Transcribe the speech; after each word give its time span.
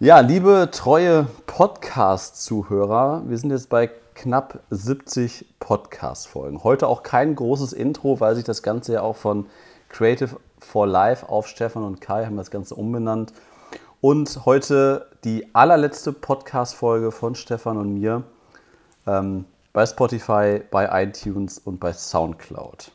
Ja, 0.00 0.20
liebe 0.20 0.68
treue 0.70 1.26
Podcast-Zuhörer, 1.48 3.24
wir 3.26 3.36
sind 3.36 3.50
jetzt 3.50 3.68
bei 3.68 3.90
knapp 4.14 4.60
70 4.70 5.56
Podcast-Folgen. 5.58 6.62
Heute 6.62 6.86
auch 6.86 7.02
kein 7.02 7.34
großes 7.34 7.72
Intro, 7.72 8.20
weil 8.20 8.36
sich 8.36 8.44
das 8.44 8.62
Ganze 8.62 8.92
ja 8.92 9.02
auch 9.02 9.16
von 9.16 9.46
Creative 9.88 10.36
for 10.60 10.86
Life 10.86 11.28
auf 11.28 11.48
Stefan 11.48 11.82
und 11.82 12.00
Kai 12.00 12.26
haben 12.26 12.36
das 12.36 12.52
Ganze 12.52 12.76
umbenannt. 12.76 13.32
Und 14.00 14.46
heute 14.46 15.08
die 15.24 15.52
allerletzte 15.52 16.12
Podcast-Folge 16.12 17.10
von 17.10 17.34
Stefan 17.34 17.76
und 17.76 17.94
mir 17.94 18.22
ähm, 19.04 19.46
bei 19.72 19.84
Spotify, 19.84 20.62
bei 20.70 21.02
iTunes 21.02 21.58
und 21.58 21.80
bei 21.80 21.92
Soundcloud. 21.92 22.92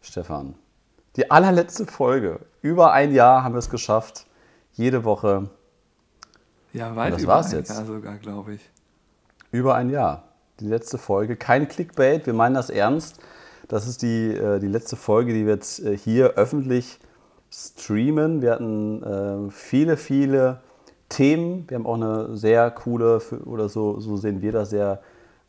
Stefan, 0.00 0.56
die 1.14 1.30
allerletzte 1.30 1.86
Folge. 1.86 2.40
Über 2.62 2.90
ein 2.90 3.14
Jahr 3.14 3.44
haben 3.44 3.54
wir 3.54 3.60
es 3.60 3.70
geschafft. 3.70 4.26
Jede 4.72 5.04
Woche 5.04 5.48
ja, 6.72 6.96
weit 6.96 7.14
das 7.14 7.22
über 7.22 7.32
war's 7.32 7.52
ein 7.52 7.58
jetzt. 7.58 7.70
Jahr 7.70 7.84
sogar, 7.84 8.16
glaube 8.16 8.54
ich. 8.54 8.70
Über 9.50 9.74
ein 9.74 9.90
Jahr. 9.90 10.24
Die 10.60 10.66
letzte 10.66 10.98
Folge. 10.98 11.36
Kein 11.36 11.68
Clickbait, 11.68 12.26
wir 12.26 12.34
meinen 12.34 12.54
das 12.54 12.70
ernst. 12.70 13.18
Das 13.68 13.86
ist 13.86 14.02
die, 14.02 14.34
äh, 14.34 14.58
die 14.58 14.68
letzte 14.68 14.96
Folge, 14.96 15.32
die 15.32 15.46
wir 15.46 15.54
jetzt 15.54 15.80
äh, 15.80 15.96
hier 15.96 16.34
öffentlich 16.34 16.98
streamen. 17.50 18.42
Wir 18.42 18.52
hatten 18.52 19.02
äh, 19.02 19.50
viele, 19.50 19.96
viele 19.96 20.60
Themen. 21.08 21.68
Wir 21.68 21.76
haben 21.76 21.86
auch 21.86 21.94
eine 21.94 22.36
sehr 22.36 22.70
coole, 22.70 23.20
oder 23.44 23.68
so, 23.68 24.00
so 24.00 24.16
sehen 24.16 24.40
wir 24.40 24.52
das, 24.52 24.70
sehr 24.70 25.02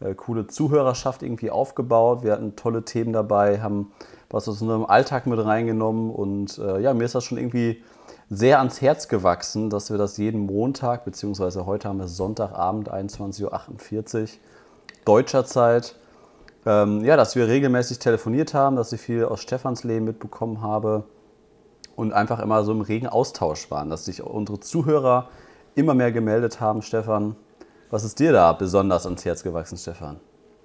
äh, 0.04 0.14
coole 0.16 0.48
Zuhörerschaft 0.48 1.24
irgendwie 1.24 1.52
aufgebaut. 1.52 2.24
Wir 2.24 2.34
hatten 2.34 2.56
tolle 2.56 2.84
Themen 2.84 3.14
dabei, 3.14 3.62
haben 3.62 3.92
was 4.30 4.48
aus 4.48 4.62
unserem 4.62 4.86
Alltag 4.86 5.28
mit 5.28 5.44
reingenommen. 5.44 6.12
Und 6.12 6.58
äh, 6.58 6.80
ja, 6.80 6.94
mir 6.94 7.06
ist 7.06 7.16
das 7.16 7.24
schon 7.24 7.38
irgendwie 7.38 7.84
sehr 8.30 8.60
ans 8.60 8.82
Herz 8.82 9.08
gewachsen, 9.08 9.70
dass 9.70 9.92
wir 9.92 9.98
das 9.98 10.18
jeden 10.18 10.46
Montag, 10.46 11.06
beziehungsweise 11.06 11.66
heute 11.66 11.88
haben 11.88 12.00
wir 12.00 12.08
Sonntagabend, 12.08 12.92
21.48 12.92 14.22
Uhr 14.22 14.28
deutscher 15.06 15.45
Zeit, 15.45 15.95
ähm, 16.66 17.04
ja, 17.04 17.16
dass 17.17 17.36
wir 17.36 17.48
regelmäßig 17.48 18.00
telefoniert 18.00 18.54
haben, 18.54 18.76
dass 18.76 18.92
ich 18.94 19.02
viel 19.02 19.26
aus 19.26 19.42
Stefans 19.42 19.84
Leben 19.84 20.06
mitbekommen 20.06 20.62
habe 20.62 21.04
und 21.95 22.14
einfach 22.14 22.40
immer 22.40 22.64
so 22.64 22.72
im 22.72 22.82
regen 22.82 23.08
Austausch 23.08 23.70
waren, 23.70 23.90
dass 23.90 24.06
sich 24.06 24.23
unsere 24.23 24.60
Zuhörer 24.60 25.30
immer 25.76 25.94
mehr 25.94 26.12
gemeldet 26.12 26.60
haben. 26.60 26.82
Stefan, 26.82 27.36
was 27.94 28.03
ist 28.03 28.19
dir 28.19 28.33
da 28.33 28.53
besonders 28.53 29.05
ans 29.05 29.23
Herz 29.23 29.44
gewachsen, 29.44 29.77
Stefan? 29.77 30.19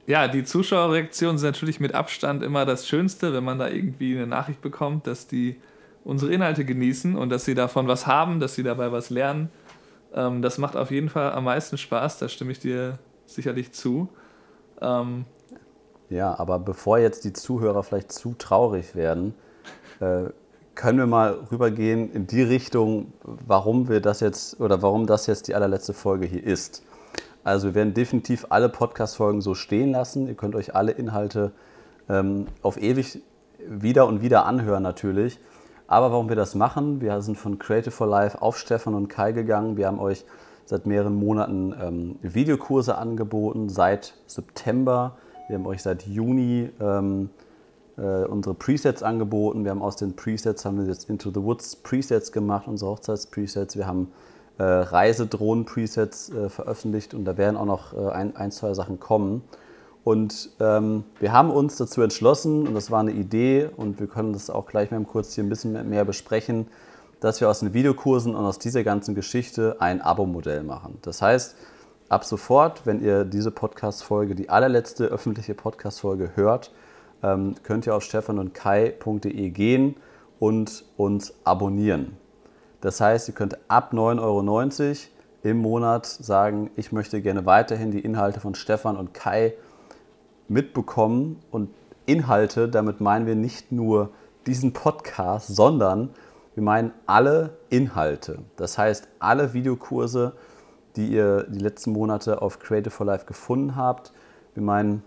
Ja, 0.06 0.28
die 0.28 0.44
Zuschauerreaktionen 0.44 1.36
sind 1.36 1.50
natürlich 1.50 1.78
mit 1.78 1.94
Abstand 1.94 2.42
immer 2.42 2.64
das 2.64 2.88
Schönste, 2.88 3.34
wenn 3.34 3.44
man 3.44 3.58
da 3.58 3.68
irgendwie 3.68 4.16
eine 4.16 4.26
Nachricht 4.26 4.62
bekommt, 4.62 5.06
dass 5.06 5.26
die 5.26 5.60
unsere 6.04 6.32
Inhalte 6.32 6.64
genießen 6.64 7.16
und 7.16 7.28
dass 7.28 7.44
sie 7.44 7.54
davon 7.54 7.86
was 7.86 8.06
haben, 8.06 8.40
dass 8.40 8.54
sie 8.54 8.62
dabei 8.62 8.92
was 8.92 9.10
lernen. 9.10 9.50
Ähm, 10.14 10.40
das 10.40 10.56
macht 10.56 10.74
auf 10.74 10.90
jeden 10.90 11.10
Fall 11.10 11.32
am 11.32 11.44
meisten 11.44 11.76
Spaß, 11.76 12.18
da 12.18 12.30
stimme 12.30 12.52
ich 12.52 12.60
dir 12.60 12.98
sicherlich 13.26 13.72
zu. 13.72 14.08
Ähm, 14.80 15.26
ja, 16.08 16.34
aber 16.38 16.58
bevor 16.58 16.96
jetzt 16.96 17.26
die 17.26 17.34
Zuhörer 17.34 17.82
vielleicht 17.82 18.10
zu 18.10 18.34
traurig 18.38 18.94
werden, 18.94 19.34
äh, 20.00 20.30
können 20.74 20.96
wir 20.96 21.06
mal 21.06 21.40
rübergehen 21.52 22.10
in 22.10 22.26
die 22.26 22.42
Richtung, 22.42 23.12
warum 23.22 23.90
wir 23.90 24.00
das 24.00 24.20
jetzt 24.20 24.58
oder 24.62 24.80
warum 24.80 25.06
das 25.06 25.26
jetzt 25.26 25.48
die 25.48 25.54
allerletzte 25.54 25.92
Folge 25.92 26.26
hier 26.26 26.42
ist. 26.42 26.84
Also 27.48 27.68
wir 27.68 27.74
werden 27.74 27.94
definitiv 27.94 28.46
alle 28.50 28.68
Podcast-Folgen 28.68 29.40
so 29.40 29.54
stehen 29.54 29.92
lassen. 29.92 30.28
Ihr 30.28 30.34
könnt 30.34 30.54
euch 30.54 30.74
alle 30.74 30.92
Inhalte 30.92 31.52
ähm, 32.06 32.46
auf 32.60 32.76
ewig 32.76 33.22
wieder 33.66 34.06
und 34.06 34.20
wieder 34.20 34.44
anhören 34.44 34.82
natürlich. 34.82 35.40
Aber 35.86 36.12
warum 36.12 36.28
wir 36.28 36.36
das 36.36 36.54
machen, 36.54 37.00
wir 37.00 37.22
sind 37.22 37.38
von 37.38 37.58
Creative 37.58 37.90
for 37.90 38.06
Life 38.06 38.42
auf 38.42 38.58
Stefan 38.58 38.94
und 38.94 39.08
Kai 39.08 39.32
gegangen. 39.32 39.78
Wir 39.78 39.86
haben 39.86 39.98
euch 39.98 40.26
seit 40.66 40.84
mehreren 40.84 41.14
Monaten 41.14 41.74
ähm, 41.80 42.16
Videokurse 42.20 42.98
angeboten, 42.98 43.70
seit 43.70 44.12
September. 44.26 45.16
Wir 45.48 45.56
haben 45.56 45.66
euch 45.66 45.82
seit 45.82 46.06
Juni 46.06 46.68
ähm, 46.82 47.30
äh, 47.96 48.26
unsere 48.26 48.54
Presets 48.56 49.02
angeboten. 49.02 49.64
Wir 49.64 49.70
haben 49.70 49.80
aus 49.80 49.96
den 49.96 50.14
Presets 50.16 50.66
haben 50.66 50.78
wir 50.78 50.86
jetzt 50.86 51.08
Into 51.08 51.30
the 51.30 51.42
Woods 51.42 51.76
Presets 51.76 52.30
gemacht, 52.30 52.68
unsere 52.68 52.90
Hochzeitspresets. 52.90 53.74
Wir 53.78 53.86
haben 53.86 54.12
äh, 54.58 54.62
Reisedrohnen-Presets 54.62 56.30
äh, 56.30 56.48
veröffentlicht 56.48 57.14
und 57.14 57.24
da 57.24 57.36
werden 57.36 57.56
auch 57.56 57.64
noch 57.64 57.94
äh, 57.94 58.10
ein, 58.10 58.36
ein, 58.36 58.50
zwei 58.50 58.74
Sachen 58.74 59.00
kommen. 59.00 59.42
Und 60.04 60.50
ähm, 60.58 61.04
wir 61.20 61.32
haben 61.32 61.50
uns 61.50 61.76
dazu 61.76 62.00
entschlossen, 62.02 62.66
und 62.66 62.74
das 62.74 62.90
war 62.90 63.00
eine 63.00 63.12
Idee, 63.12 63.68
und 63.76 64.00
wir 64.00 64.06
können 64.06 64.32
das 64.32 64.48
auch 64.48 64.66
gleich 64.66 64.90
mal 64.90 65.02
kurz 65.04 65.34
hier 65.34 65.44
ein 65.44 65.50
bisschen 65.50 65.88
mehr 65.88 66.04
besprechen, 66.04 66.68
dass 67.20 67.40
wir 67.40 67.48
aus 67.48 67.60
den 67.60 67.74
Videokursen 67.74 68.34
und 68.34 68.44
aus 68.44 68.58
dieser 68.58 68.84
ganzen 68.84 69.14
Geschichte 69.14 69.76
ein 69.80 70.00
Abo-Modell 70.00 70.62
machen. 70.62 70.98
Das 71.02 71.20
heißt, 71.20 71.56
ab 72.08 72.24
sofort, 72.24 72.86
wenn 72.86 73.02
ihr 73.02 73.24
diese 73.24 73.50
Podcast-Folge, 73.50 74.34
die 74.34 74.48
allerletzte 74.48 75.06
öffentliche 75.06 75.54
Podcast-Folge 75.54 76.30
hört, 76.36 76.72
ähm, 77.22 77.56
könnt 77.62 77.86
ihr 77.86 77.94
auf 77.94 78.02
stefanundkai.de 78.02 79.50
gehen 79.50 79.96
und 80.38 80.84
uns 80.96 81.34
abonnieren. 81.44 82.16
Das 82.80 83.00
heißt, 83.00 83.28
ihr 83.28 83.34
könnt 83.34 83.58
ab 83.68 83.92
9,90 83.92 84.20
Euro 84.20 84.94
im 85.42 85.58
Monat 85.58 86.06
sagen, 86.06 86.70
ich 86.76 86.92
möchte 86.92 87.20
gerne 87.22 87.46
weiterhin 87.46 87.90
die 87.90 88.00
Inhalte 88.00 88.40
von 88.40 88.54
Stefan 88.54 88.96
und 88.96 89.14
Kai 89.14 89.54
mitbekommen 90.48 91.40
und 91.50 91.70
Inhalte, 92.06 92.68
damit 92.68 93.00
meinen 93.00 93.26
wir 93.26 93.34
nicht 93.34 93.70
nur 93.70 94.10
diesen 94.46 94.72
Podcast, 94.72 95.48
sondern 95.48 96.10
wir 96.54 96.62
meinen 96.62 96.92
alle 97.06 97.58
Inhalte. 97.68 98.38
Das 98.56 98.78
heißt, 98.78 99.08
alle 99.18 99.52
Videokurse, 99.52 100.32
die 100.96 101.08
ihr 101.08 101.44
die 101.44 101.60
letzten 101.60 101.92
Monate 101.92 102.42
auf 102.42 102.58
Creative 102.58 102.90
for 102.90 103.06
Life 103.06 103.26
gefunden 103.26 103.76
habt. 103.76 104.12
Wir 104.54 104.62
meinen 104.62 105.02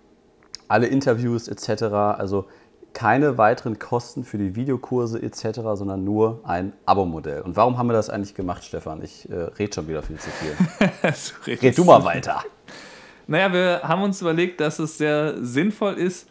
alle 0.68 0.88
Interviews 0.88 1.48
etc. 1.48 1.84
Also 1.84 2.46
keine 2.94 3.38
weiteren 3.38 3.80
Kosten 3.80 4.24
für 4.24 4.38
die 4.38 4.56
Videokurse 4.56 5.22
etc., 5.22 5.62
sondern 5.74 6.04
nur 6.04 6.42
ein 6.44 6.74
Abo-Modell. 6.86 7.42
Und 7.42 7.56
warum 7.56 7.78
haben 7.78 7.88
wir 7.88 7.94
das 7.94 8.10
eigentlich 8.10 8.36
gemacht, 8.36 8.64
Stefan? 8.64 9.02
Ich 9.04 9.30
äh, 9.30 9.36
rede 9.58 9.74
schon 9.74 9.88
wieder 9.88 10.04
viel 10.04 10.18
zu 10.18 10.30
viel. 10.30 11.58
red 11.62 11.78
du 11.78 11.86
mal 11.86 12.04
weiter. 12.04 12.44
Naja, 13.28 13.54
wir 13.54 13.82
haben 13.84 14.04
uns 14.04 14.22
überlegt, 14.22 14.60
dass 14.60 14.80
es 14.80 14.98
sehr 14.98 15.44
sinnvoll 15.44 15.94
ist, 15.94 16.28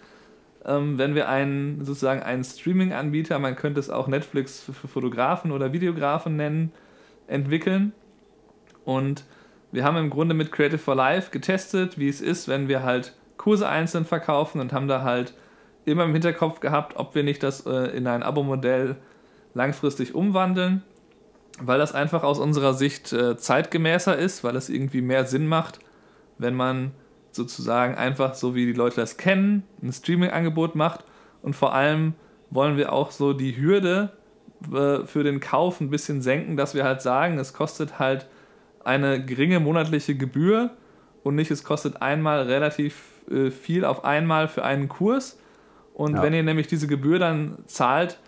ähm, 0.65 0.98
wenn 0.98 1.15
wir 1.15 1.28
einen 1.28 1.84
sozusagen 1.84 2.22
einen 2.22 2.44
Streaming-Anbieter, 2.44 3.38
man 3.38 3.56
könnte 3.56 3.81
es 3.81 3.88
auch 3.88 4.09
Netflix 4.09 4.60
für 4.60 4.88
Fotografen 4.88 5.53
oder 5.53 5.72
Videografen 5.72 6.37
nennen, 6.37 6.72
entwickeln. 7.27 7.92
Und 8.84 9.25
wir 9.72 9.84
haben 9.84 9.97
im 9.97 10.10
Grunde 10.10 10.34
mit 10.34 10.53
Creative 10.53 10.78
for 10.78 10.94
Life 10.94 11.31
getestet, 11.31 11.98
wie 11.98 12.09
es 12.09 12.21
ist, 12.21 12.48
wenn 12.48 12.69
wir 12.69 12.82
halt 12.82 13.15
Kurse 13.37 13.69
einzeln 13.69 14.04
verkaufen 14.04 14.60
und 14.60 14.72
haben 14.72 14.88
da 14.88 15.03
halt 15.03 15.32
immer 15.90 16.04
im 16.04 16.12
Hinterkopf 16.12 16.60
gehabt, 16.60 16.96
ob 16.96 17.14
wir 17.14 17.22
nicht 17.22 17.42
das 17.42 17.66
äh, 17.66 17.96
in 17.96 18.06
ein 18.06 18.22
Abo-Modell 18.22 18.96
langfristig 19.54 20.14
umwandeln, 20.14 20.82
weil 21.60 21.78
das 21.78 21.94
einfach 21.94 22.22
aus 22.22 22.38
unserer 22.38 22.74
Sicht 22.74 23.12
äh, 23.12 23.36
zeitgemäßer 23.36 24.16
ist, 24.16 24.44
weil 24.44 24.56
es 24.56 24.68
irgendwie 24.68 25.02
mehr 25.02 25.24
Sinn 25.24 25.46
macht, 25.46 25.80
wenn 26.38 26.54
man 26.54 26.92
sozusagen 27.32 27.94
einfach 27.94 28.34
so 28.34 28.54
wie 28.54 28.66
die 28.66 28.72
Leute 28.72 28.96
das 28.96 29.16
kennen, 29.16 29.64
ein 29.82 29.92
Streaming-Angebot 29.92 30.74
macht 30.74 31.04
und 31.42 31.54
vor 31.54 31.74
allem 31.74 32.14
wollen 32.50 32.76
wir 32.76 32.92
auch 32.92 33.10
so 33.10 33.32
die 33.32 33.56
Hürde 33.56 34.10
äh, 34.72 35.06
für 35.06 35.22
den 35.22 35.40
Kauf 35.40 35.80
ein 35.80 35.90
bisschen 35.90 36.22
senken, 36.22 36.56
dass 36.56 36.74
wir 36.74 36.84
halt 36.84 37.02
sagen, 37.02 37.38
es 37.38 37.52
kostet 37.52 37.98
halt 37.98 38.26
eine 38.84 39.24
geringe 39.24 39.60
monatliche 39.60 40.14
Gebühr 40.16 40.70
und 41.22 41.34
nicht 41.34 41.50
es 41.50 41.64
kostet 41.64 42.02
einmal 42.02 42.42
relativ 42.42 43.22
äh, 43.30 43.50
viel 43.50 43.84
auf 43.84 44.04
einmal 44.04 44.48
für 44.48 44.64
einen 44.64 44.88
Kurs. 44.88 45.38
Und 46.00 46.14
ja. 46.14 46.22
wenn 46.22 46.32
ihr 46.32 46.42
nämlich 46.42 46.66
diese 46.66 46.86
Gebühr 46.86 47.18
dann 47.18 47.58
zahlt 47.66 48.18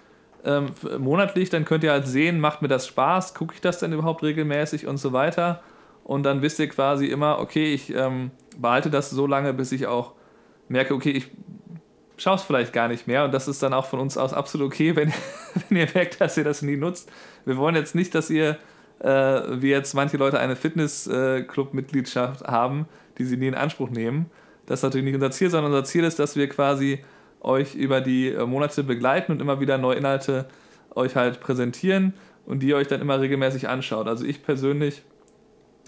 ähm, 0.44 0.66
monatlich, 0.98 1.48
dann 1.48 1.64
könnt 1.64 1.82
ihr 1.84 1.90
halt 1.90 2.06
sehen, 2.06 2.38
macht 2.38 2.60
mir 2.60 2.68
das 2.68 2.86
Spaß, 2.86 3.32
gucke 3.32 3.54
ich 3.54 3.62
das 3.62 3.78
denn 3.78 3.94
überhaupt 3.94 4.22
regelmäßig 4.22 4.86
und 4.86 4.98
so 4.98 5.14
weiter. 5.14 5.62
Und 6.04 6.24
dann 6.24 6.42
wisst 6.42 6.58
ihr 6.58 6.68
quasi 6.68 7.06
immer, 7.06 7.38
okay, 7.38 7.72
ich 7.72 7.88
ähm, 7.94 8.30
behalte 8.58 8.90
das 8.90 9.08
so 9.08 9.26
lange, 9.26 9.54
bis 9.54 9.72
ich 9.72 9.86
auch 9.86 10.12
merke, 10.68 10.92
okay, 10.92 11.12
ich 11.12 11.30
schaue 12.18 12.34
es 12.34 12.42
vielleicht 12.42 12.74
gar 12.74 12.88
nicht 12.88 13.06
mehr. 13.06 13.24
Und 13.24 13.32
das 13.32 13.48
ist 13.48 13.62
dann 13.62 13.72
auch 13.72 13.86
von 13.86 14.00
uns 14.00 14.18
aus 14.18 14.34
absolut 14.34 14.66
okay, 14.66 14.94
wenn, 14.96 15.10
wenn 15.70 15.78
ihr 15.78 15.88
merkt, 15.94 16.20
dass 16.20 16.36
ihr 16.36 16.44
das 16.44 16.60
nie 16.60 16.76
nutzt. 16.76 17.10
Wir 17.46 17.56
wollen 17.56 17.74
jetzt 17.74 17.94
nicht, 17.94 18.14
dass 18.14 18.28
ihr, 18.28 18.58
äh, 18.98 19.08
wie 19.62 19.70
jetzt 19.70 19.94
manche 19.94 20.18
Leute, 20.18 20.38
eine 20.38 20.56
Fitnessclub-Mitgliedschaft 20.56 22.44
haben, 22.44 22.84
die 23.16 23.24
sie 23.24 23.38
nie 23.38 23.48
in 23.48 23.54
Anspruch 23.54 23.88
nehmen. 23.88 24.26
Das 24.66 24.80
ist 24.80 24.82
natürlich 24.82 25.06
nicht 25.06 25.14
unser 25.14 25.30
Ziel, 25.30 25.48
sondern 25.48 25.72
unser 25.72 25.84
Ziel 25.84 26.04
ist, 26.04 26.18
dass 26.18 26.36
wir 26.36 26.50
quasi 26.50 27.02
euch 27.42 27.74
über 27.74 28.00
die 28.00 28.28
äh, 28.28 28.46
Monate 28.46 28.84
begleiten 28.84 29.32
und 29.32 29.40
immer 29.40 29.60
wieder 29.60 29.78
neue 29.78 29.96
Inhalte 29.96 30.46
euch 30.94 31.16
halt 31.16 31.40
präsentieren 31.40 32.14
und 32.46 32.62
die 32.62 32.68
ihr 32.68 32.76
euch 32.76 32.88
dann 32.88 33.00
immer 33.00 33.20
regelmäßig 33.20 33.68
anschaut. 33.68 34.08
Also 34.08 34.24
ich 34.24 34.42
persönlich 34.42 35.02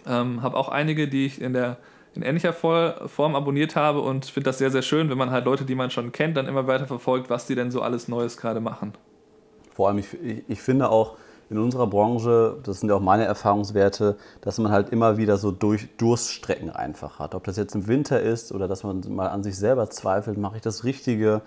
ähm, 0.07 0.43
habe 0.43 0.57
auch 0.57 0.69
einige, 0.69 1.09
die 1.09 1.27
ich 1.27 1.41
in 1.41 1.53
der 1.53 1.79
in 2.15 2.23
ähnlicher 2.23 2.53
Form 2.53 3.35
abonniert 3.35 3.75
habe 3.75 4.01
und 4.01 4.27
finde 4.27 4.45
das 4.45 4.59
sehr, 4.59 4.71
sehr 4.71 4.83
schön, 4.83 5.11
wenn 5.11 5.19
man 5.19 5.33
halt 5.33 5.47
Leute, 5.47 5.65
die 5.65 5.75
man 5.75 5.91
schon 5.91 6.13
kennt, 6.13 6.37
dann 6.37 6.47
immer 6.47 6.69
weiter 6.69 6.87
verfolgt, 6.87 7.29
was 7.29 7.47
die 7.47 7.57
denn 7.57 7.73
so 7.73 7.83
alles 7.83 8.07
Neues 8.07 8.37
gerade 8.37 8.61
machen. 8.61 8.93
Vor 9.73 9.89
allem, 9.89 9.99
ich, 9.99 10.07
ich, 10.23 10.45
ich 10.47 10.63
finde 10.63 10.91
auch, 10.91 11.17
in 11.51 11.59
unserer 11.59 11.87
Branche, 11.87 12.57
das 12.63 12.81
sind 12.81 12.89
ja 12.89 12.97
auch 12.97 13.01
meine 13.01 13.25
Erfahrungswerte, 13.25 14.17
dass 14.41 14.59
man 14.59 14.73
halt 14.73 14.91
immer 14.91 15.17
wieder 15.17 15.37
so 15.37 15.51
durch 15.51 15.89
Durststrecken 15.97 16.71
einfach 16.71 17.19
hat. 17.19 17.35
Ob 17.35 17.45
das 17.45 17.57
jetzt 17.57 17.75
im 17.75 17.87
Winter 17.87 18.21
ist 18.21 18.53
oder 18.53 18.69
dass 18.69 18.83
man 18.83 19.03
mal 19.09 19.29
an 19.29 19.43
sich 19.43 19.57
selber 19.57 19.91
zweifelt, 19.91 20.39
mache 20.39 20.57
ich 20.57 20.63
das 20.63 20.85
Richtige, 20.85 21.43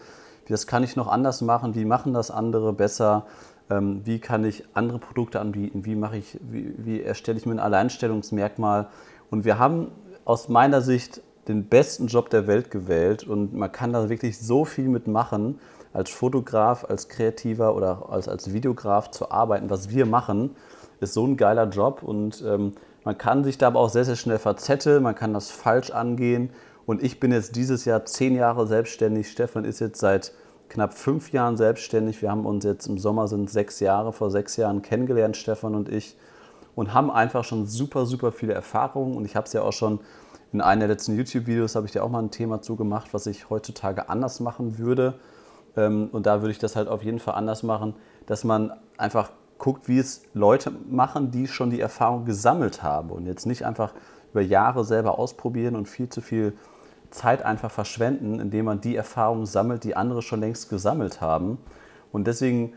das 0.47 0.67
kann 0.67 0.83
ich 0.83 0.95
noch 0.95 1.07
anders 1.07 1.41
machen, 1.41 1.75
wie 1.75 1.85
machen 1.85 2.13
das 2.13 2.31
andere 2.31 2.73
besser, 2.73 3.25
ähm, 3.69 4.01
wie 4.05 4.19
kann 4.19 4.45
ich 4.45 4.63
andere 4.73 4.99
Produkte 4.99 5.39
anbieten, 5.39 5.85
wie, 5.85 5.95
mache 5.95 6.17
ich, 6.17 6.39
wie, 6.41 6.73
wie 6.77 7.01
erstelle 7.01 7.37
ich 7.37 7.45
mir 7.45 7.53
ein 7.53 7.59
Alleinstellungsmerkmal. 7.59 8.87
Und 9.29 9.45
wir 9.45 9.59
haben 9.59 9.91
aus 10.25 10.47
meiner 10.47 10.81
Sicht 10.81 11.21
den 11.47 11.65
besten 11.65 12.07
Job 12.07 12.29
der 12.29 12.47
Welt 12.47 12.71
gewählt 12.71 13.23
und 13.23 13.53
man 13.53 13.71
kann 13.71 13.93
da 13.93 14.09
wirklich 14.09 14.37
so 14.39 14.65
viel 14.65 14.89
mitmachen 14.89 15.59
als 15.97 16.11
Fotograf, 16.11 16.85
als 16.87 17.09
Kreativer 17.09 17.75
oder 17.75 18.09
als, 18.09 18.27
als 18.27 18.53
Videograf 18.53 19.09
zu 19.09 19.31
arbeiten. 19.31 19.71
Was 19.71 19.89
wir 19.89 20.05
machen, 20.05 20.55
ist 20.99 21.15
so 21.15 21.25
ein 21.25 21.37
geiler 21.37 21.67
Job 21.67 22.03
und 22.03 22.43
ähm, 22.45 22.73
man 23.03 23.17
kann 23.17 23.43
sich 23.43 23.57
da 23.57 23.67
aber 23.67 23.79
auch 23.79 23.89
sehr, 23.89 24.05
sehr 24.05 24.15
schnell 24.15 24.37
verzetteln, 24.37 25.01
man 25.01 25.15
kann 25.15 25.33
das 25.33 25.49
falsch 25.49 25.89
angehen. 25.89 26.51
Und 26.85 27.01
ich 27.01 27.19
bin 27.19 27.31
jetzt 27.31 27.55
dieses 27.55 27.83
Jahr 27.85 28.05
zehn 28.05 28.35
Jahre 28.35 28.67
selbstständig. 28.67 29.31
Stefan 29.31 29.65
ist 29.65 29.79
jetzt 29.79 29.99
seit 29.99 30.33
knapp 30.69 30.93
fünf 30.93 31.31
Jahren 31.31 31.57
selbstständig. 31.57 32.21
Wir 32.21 32.29
haben 32.29 32.45
uns 32.45 32.63
jetzt 32.63 32.85
im 32.85 32.99
Sommer 32.99 33.27
sind 33.27 33.49
sechs 33.49 33.79
Jahre, 33.79 34.13
vor 34.13 34.29
sechs 34.29 34.55
Jahren 34.55 34.83
kennengelernt, 34.83 35.35
Stefan 35.35 35.73
und 35.73 35.89
ich, 35.89 36.15
und 36.75 36.93
haben 36.93 37.09
einfach 37.09 37.43
schon 37.43 37.65
super, 37.65 38.05
super 38.05 38.31
viele 38.31 38.53
Erfahrungen. 38.53 39.17
Und 39.17 39.25
ich 39.25 39.35
habe 39.35 39.47
es 39.47 39.53
ja 39.53 39.63
auch 39.63 39.73
schon 39.73 39.99
in 40.53 40.61
einem 40.61 40.81
der 40.81 40.89
letzten 40.89 41.17
YouTube-Videos, 41.17 41.75
habe 41.75 41.87
ich 41.87 41.91
dir 41.91 42.03
auch 42.03 42.09
mal 42.11 42.21
ein 42.21 42.29
Thema 42.29 42.61
zugemacht, 42.61 43.15
was 43.15 43.25
ich 43.25 43.49
heutzutage 43.49 44.09
anders 44.09 44.39
machen 44.39 44.77
würde. 44.77 45.15
Ähm, 45.77 46.09
und 46.11 46.25
da 46.25 46.41
würde 46.41 46.51
ich 46.51 46.59
das 46.59 46.75
halt 46.75 46.87
auf 46.87 47.03
jeden 47.03 47.19
Fall 47.19 47.35
anders 47.35 47.63
machen, 47.63 47.95
dass 48.25 48.43
man 48.43 48.73
einfach 48.97 49.31
guckt, 49.57 49.87
wie 49.87 49.99
es 49.99 50.23
Leute 50.33 50.71
machen, 50.89 51.31
die 51.31 51.47
schon 51.47 51.69
die 51.69 51.79
Erfahrung 51.79 52.25
gesammelt 52.25 52.83
haben 52.83 53.09
und 53.09 53.25
jetzt 53.25 53.45
nicht 53.45 53.65
einfach 53.65 53.93
über 54.31 54.41
Jahre 54.41 54.83
selber 54.83 55.17
ausprobieren 55.17 55.75
und 55.75 55.87
viel 55.87 56.09
zu 56.09 56.21
viel 56.21 56.53
Zeit 57.09 57.43
einfach 57.43 57.71
verschwenden, 57.71 58.39
indem 58.39 58.65
man 58.65 58.81
die 58.81 58.95
Erfahrungen 58.95 59.45
sammelt, 59.45 59.83
die 59.83 59.95
andere 59.95 60.21
schon 60.21 60.41
längst 60.41 60.69
gesammelt 60.69 61.21
haben. 61.21 61.57
Und 62.11 62.27
deswegen 62.27 62.73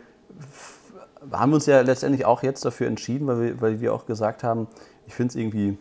haben 1.33 1.51
wir 1.51 1.57
uns 1.57 1.67
ja 1.67 1.81
letztendlich 1.81 2.25
auch 2.25 2.43
jetzt 2.43 2.65
dafür 2.65 2.87
entschieden, 2.87 3.27
weil 3.27 3.41
wir, 3.41 3.61
weil 3.61 3.81
wir 3.81 3.93
auch 3.93 4.07
gesagt 4.07 4.43
haben, 4.45 4.69
ich 5.07 5.15
finde 5.15 5.31
es 5.33 5.37
irgendwie 5.37 5.79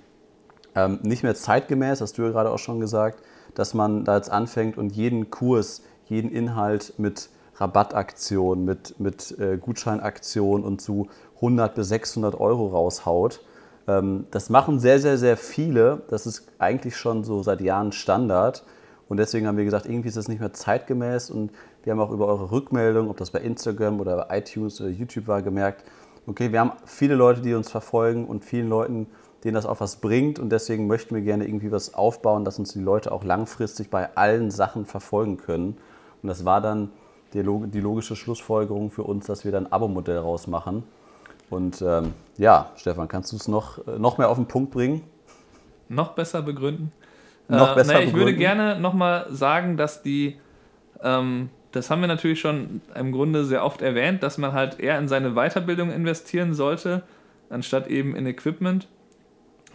ähm, 0.76 1.00
nicht 1.04 1.24
mehr 1.24 1.36
zeitgemäß, 1.36 2.02
hast 2.02 2.18
du 2.18 2.24
ja 2.24 2.30
gerade 2.30 2.52
auch 2.52 2.60
schon 2.60 2.80
gesagt, 2.80 3.24
dass 3.54 3.74
man 3.74 4.06
da 4.06 4.18
jetzt 4.18 4.32
anfängt 4.32 4.78
und 4.78 4.92
jeden 4.92 5.30
Kurs, 5.30 5.84
jeden 6.10 6.32
Inhalt 6.32 6.94
mit 6.98 7.30
Rabattaktionen, 7.56 8.64
mit, 8.66 9.00
mit 9.00 9.38
äh, 9.40 9.58
Gutscheinaktionen 9.58 10.66
und 10.66 10.82
zu 10.82 11.08
100 11.36 11.76
bis 11.76 11.90
600 11.90 12.40
Euro 12.40 12.68
raushaut. 12.68 13.42
Ähm, 13.88 14.28
das 14.32 14.50
machen 14.50 14.80
sehr, 14.80 15.00
sehr, 15.00 15.18
sehr 15.18 15.38
viele. 15.38 16.04
Das 16.10 16.26
ist 16.26 16.48
eigentlich 16.58 16.96
schon 16.96 17.24
so 17.24 17.44
seit 17.44 17.62
Jahren 17.62 17.92
Standard. 17.92 18.64
Und 19.10 19.18
deswegen 19.18 19.48
haben 19.48 19.58
wir 19.58 19.66
gesagt, 19.66 19.88
irgendwie 19.88 20.08
ist 20.08 20.18
das 20.18 20.28
nicht 20.28 20.40
mehr 20.40 20.54
zeitgemäß. 20.54 21.32
Und 21.32 21.52
wir 21.84 21.92
haben 21.92 22.00
auch 22.00 22.12
über 22.12 22.28
eure 22.28 22.52
Rückmeldung, 22.52 23.10
ob 23.10 23.18
das 23.18 23.32
bei 23.32 23.40
Instagram 23.40 24.00
oder 24.00 24.26
bei 24.28 24.38
iTunes 24.38 24.80
oder 24.80 24.90
YouTube 24.90 25.28
war, 25.28 25.42
gemerkt, 25.42 25.84
okay, 26.28 26.52
wir 26.52 26.60
haben 26.60 26.74
viele 26.86 27.16
Leute, 27.16 27.42
die 27.42 27.56
uns 27.56 27.72
verfolgen 27.72 28.26
und 28.26 28.46
vielen 28.46 28.70
Leuten, 28.70 29.08
denen 29.44 29.56
das 29.56 29.66
auch 29.66 29.80
was 29.80 29.98
bringt. 29.98 30.40
Und 30.40 30.50
deswegen 30.50 30.88
möchten 30.88 31.16
wir 31.16 31.24
gerne 31.24 31.46
irgendwie 31.46 31.72
was 31.72 31.94
aufbauen, 31.94 32.46
dass 32.46 32.60
uns 32.60 32.72
die 32.74 32.82
Leute 32.82 33.12
auch 33.12 33.24
langfristig 33.24 33.90
bei 33.90 34.16
allen 34.16 34.52
Sachen 34.52 34.86
verfolgen 34.86 35.38
können. 35.38 35.78
Und 36.22 36.28
das 36.30 36.46
war 36.46 36.62
dann 36.62 36.90
die, 37.34 37.42
logische 37.42 38.16
Schlussfolgerung 38.16 38.90
für 38.90 39.04
uns, 39.04 39.26
dass 39.26 39.46
wir 39.46 39.52
dann 39.52 39.68
ein 39.68 39.72
Abo-Modell 39.72 40.18
rausmachen. 40.18 40.84
Und 41.50 41.82
ähm, 41.82 42.14
ja, 42.38 42.72
Stefan, 42.76 43.08
kannst 43.08 43.32
du 43.32 43.36
es 43.36 43.48
noch, 43.48 43.86
äh, 43.88 43.98
noch 43.98 44.18
mehr 44.18 44.30
auf 44.30 44.38
den 44.38 44.48
Punkt 44.48 44.72
bringen? 44.72 45.04
Noch 45.88 46.14
besser 46.14 46.42
begründen? 46.42 46.92
Noch 47.48 47.72
äh, 47.72 47.76
besser 47.76 47.94
naja, 47.94 48.06
ich 48.06 48.12
begründen? 48.12 48.28
würde 48.28 48.38
gerne 48.38 48.80
nochmal 48.80 49.28
sagen, 49.32 49.76
dass 49.76 50.04
die, 50.04 50.40
ähm, 51.02 51.50
das 51.72 51.90
haben 51.90 52.02
wir 52.02 52.08
natürlich 52.08 52.40
schon 52.40 52.82
im 52.94 53.12
Grunde 53.12 53.46
sehr 53.46 53.66
oft 53.66 53.82
erwähnt, 53.82 54.22
dass 54.22 54.38
man 54.38 54.54
halt 54.54 54.80
eher 54.80 55.00
in 55.00 55.08
seine 55.08 55.32
Weiterbildung 55.32 55.92
investieren 55.92 56.54
sollte, 56.54 57.04
anstatt 57.50 57.88
eben 57.88 58.16
in 58.16 58.28
Equipment. 58.28 58.88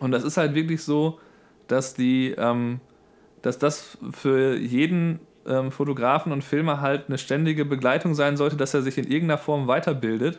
Und 0.00 0.12
das 0.12 0.23
ist 0.23 0.37
halt 0.37 0.55
wirklich 0.55 0.82
so, 0.82 1.19
dass 1.67 1.94
die, 1.94 2.35
ähm, 2.37 2.81
dass 3.43 3.58
das 3.58 3.99
für 4.12 4.56
jeden 4.56 5.20
ähm, 5.46 5.70
Fotografen 5.70 6.32
und 6.32 6.43
Filmer 6.43 6.81
halt 6.81 7.05
eine 7.08 7.19
ständige 7.19 7.64
Begleitung 7.64 8.14
sein 8.14 8.37
sollte, 8.37 8.56
dass 8.56 8.75
er 8.75 8.82
sich 8.82 8.99
in 8.99 9.05
irgendeiner 9.05 9.38
Form 9.38 9.67
weiterbildet. 9.67 10.38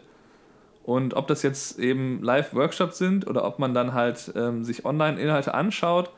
Und 0.83 1.15
ob 1.15 1.27
das 1.27 1.41
jetzt 1.41 1.79
eben 1.79 2.21
Live-Workshops 2.21 2.97
sind 2.97 3.27
oder 3.27 3.43
ob 3.45 3.57
man 3.57 3.73
dann 3.73 3.93
halt 3.93 4.31
ähm, 4.35 4.63
sich 4.63 4.85
Online-Inhalte 4.85 5.53
anschaut, 5.53 6.11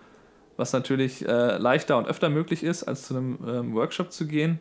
was 0.58 0.74
natürlich 0.74 1.26
äh, 1.26 1.58
leichter 1.58 1.98
und 1.98 2.08
öfter 2.08 2.30
möglich 2.30 2.64
ist, 2.64 2.84
als 2.84 3.08
zu 3.08 3.16
einem 3.16 3.38
ähm, 3.48 3.74
Workshop 3.76 4.12
zu 4.12 4.28
gehen. 4.28 4.60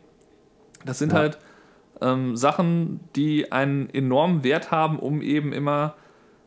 Das 0.85 0.99
sind 0.99 1.11
ja. 1.11 1.19
halt 1.19 1.37
ähm, 2.01 2.37
Sachen, 2.37 3.01
die 3.15 3.51
einen 3.51 3.89
enormen 3.89 4.43
Wert 4.43 4.71
haben, 4.71 4.99
um 4.99 5.21
eben 5.21 5.51
immer 5.51 5.95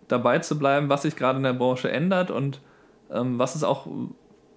dabei 0.09 0.39
zu 0.39 0.59
bleiben, 0.59 0.89
was 0.89 1.03
sich 1.03 1.17
gerade 1.17 1.37
in 1.37 1.45
der 1.45 1.53
Branche 1.53 1.91
ändert 1.91 2.31
und 2.31 2.61
ähm, 3.11 3.39
was 3.39 3.55
es 3.55 3.65
auch 3.65 3.87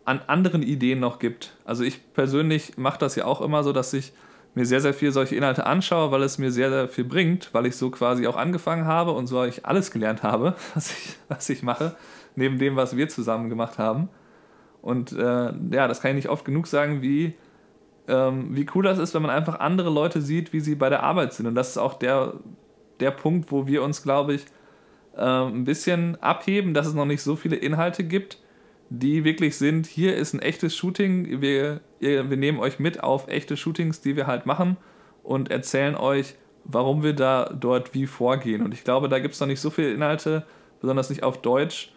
an 0.05 0.21
anderen 0.27 0.63
Ideen 0.63 1.00
noch 1.00 1.19
gibt. 1.19 1.55
Also 1.65 1.83
ich 1.83 2.13
persönlich 2.13 2.77
mache 2.77 3.00
das 3.00 3.15
ja 3.15 3.25
auch 3.25 3.41
immer 3.41 3.63
so, 3.63 3.71
dass 3.71 3.94
ich 3.94 4.13
mir 4.55 4.65
sehr, 4.65 4.81
sehr 4.81 4.94
viel 4.94 5.11
solche 5.11 5.35
Inhalte 5.35 5.65
anschaue, 5.65 6.11
weil 6.11 6.23
es 6.23 6.38
mir 6.38 6.51
sehr, 6.51 6.69
sehr 6.69 6.88
viel 6.88 7.05
bringt, 7.05 7.53
weil 7.53 7.65
ich 7.65 7.75
so 7.75 7.89
quasi 7.89 8.27
auch 8.27 8.35
angefangen 8.35 8.85
habe 8.85 9.11
und 9.11 9.27
so 9.27 9.44
ich 9.44 9.65
alles 9.65 9.91
gelernt 9.91 10.23
habe, 10.23 10.55
was 10.73 10.91
ich, 10.91 11.15
was 11.27 11.50
ich 11.50 11.63
mache, 11.63 11.95
neben 12.35 12.59
dem, 12.59 12.75
was 12.75 12.95
wir 12.95 13.09
zusammen 13.09 13.50
gemacht 13.50 13.77
haben. 13.77 14.09
Und 14.81 15.13
äh, 15.13 15.53
ja, 15.71 15.88
das 15.88 16.01
kann 16.01 16.11
ich 16.11 16.15
nicht 16.15 16.29
oft 16.29 16.45
genug 16.45 16.67
sagen, 16.67 17.01
wie, 17.01 17.35
ähm, 18.07 18.55
wie 18.55 18.65
cool 18.75 18.83
das 18.83 19.00
ist, 19.00 19.13
wenn 19.13 19.21
man 19.21 19.31
einfach 19.31 19.59
andere 19.59 19.89
Leute 19.89 20.21
sieht, 20.21 20.51
wie 20.51 20.59
sie 20.59 20.75
bei 20.75 20.89
der 20.89 21.03
Arbeit 21.03 21.33
sind. 21.33 21.47
Und 21.47 21.55
das 21.55 21.69
ist 21.69 21.77
auch 21.77 21.94
der, 21.94 22.33
der 23.00 23.11
Punkt, 23.11 23.51
wo 23.51 23.65
wir 23.65 23.81
uns, 23.81 24.03
glaube 24.03 24.33
ich, 24.33 24.45
äh, 25.15 25.21
ein 25.21 25.63
bisschen 25.63 26.21
abheben, 26.21 26.73
dass 26.73 26.85
es 26.85 26.94
noch 26.94 27.05
nicht 27.05 27.21
so 27.21 27.38
viele 27.38 27.55
Inhalte 27.55 28.03
gibt, 28.03 28.43
die 28.95 29.24
wirklich 29.24 29.57
sind, 29.57 29.88
hier 29.88 30.16
ist 30.16 30.34
ein 30.34 30.40
echtes 30.40 30.75
Shooting, 30.75 31.42
wir, 31.42 31.81
wir 32.00 32.24
nehmen 32.24 32.60
euch 32.60 32.78
mit 32.78 33.01
auf 33.01 33.28
echte 33.28 33.57
Shootings, 33.57 34.01
die 34.01 34.16
wir 34.16 34.28
halt 34.28 34.45
machen 34.45 34.78
und 35.24 35.50
erzählen 35.50 35.95
euch, 35.95 36.36
warum 36.63 37.01
wir 37.01 37.13
da 37.13 37.45
dort 37.45 37.95
wie 37.95 38.06
vorgehen. 38.06 38.62
Und 38.62 38.72
ich 38.72 38.84
glaube, 38.84 39.10
da 39.10 39.18
gibt 39.18 39.34
es 39.34 39.40
noch 39.40 39.48
nicht 39.48 39.62
so 39.62 39.72
viele 39.72 39.92
Inhalte, 39.92 40.45
besonders 40.80 41.10
nicht 41.10 41.24
auf 41.24 41.42
Deutsch, 41.42 41.92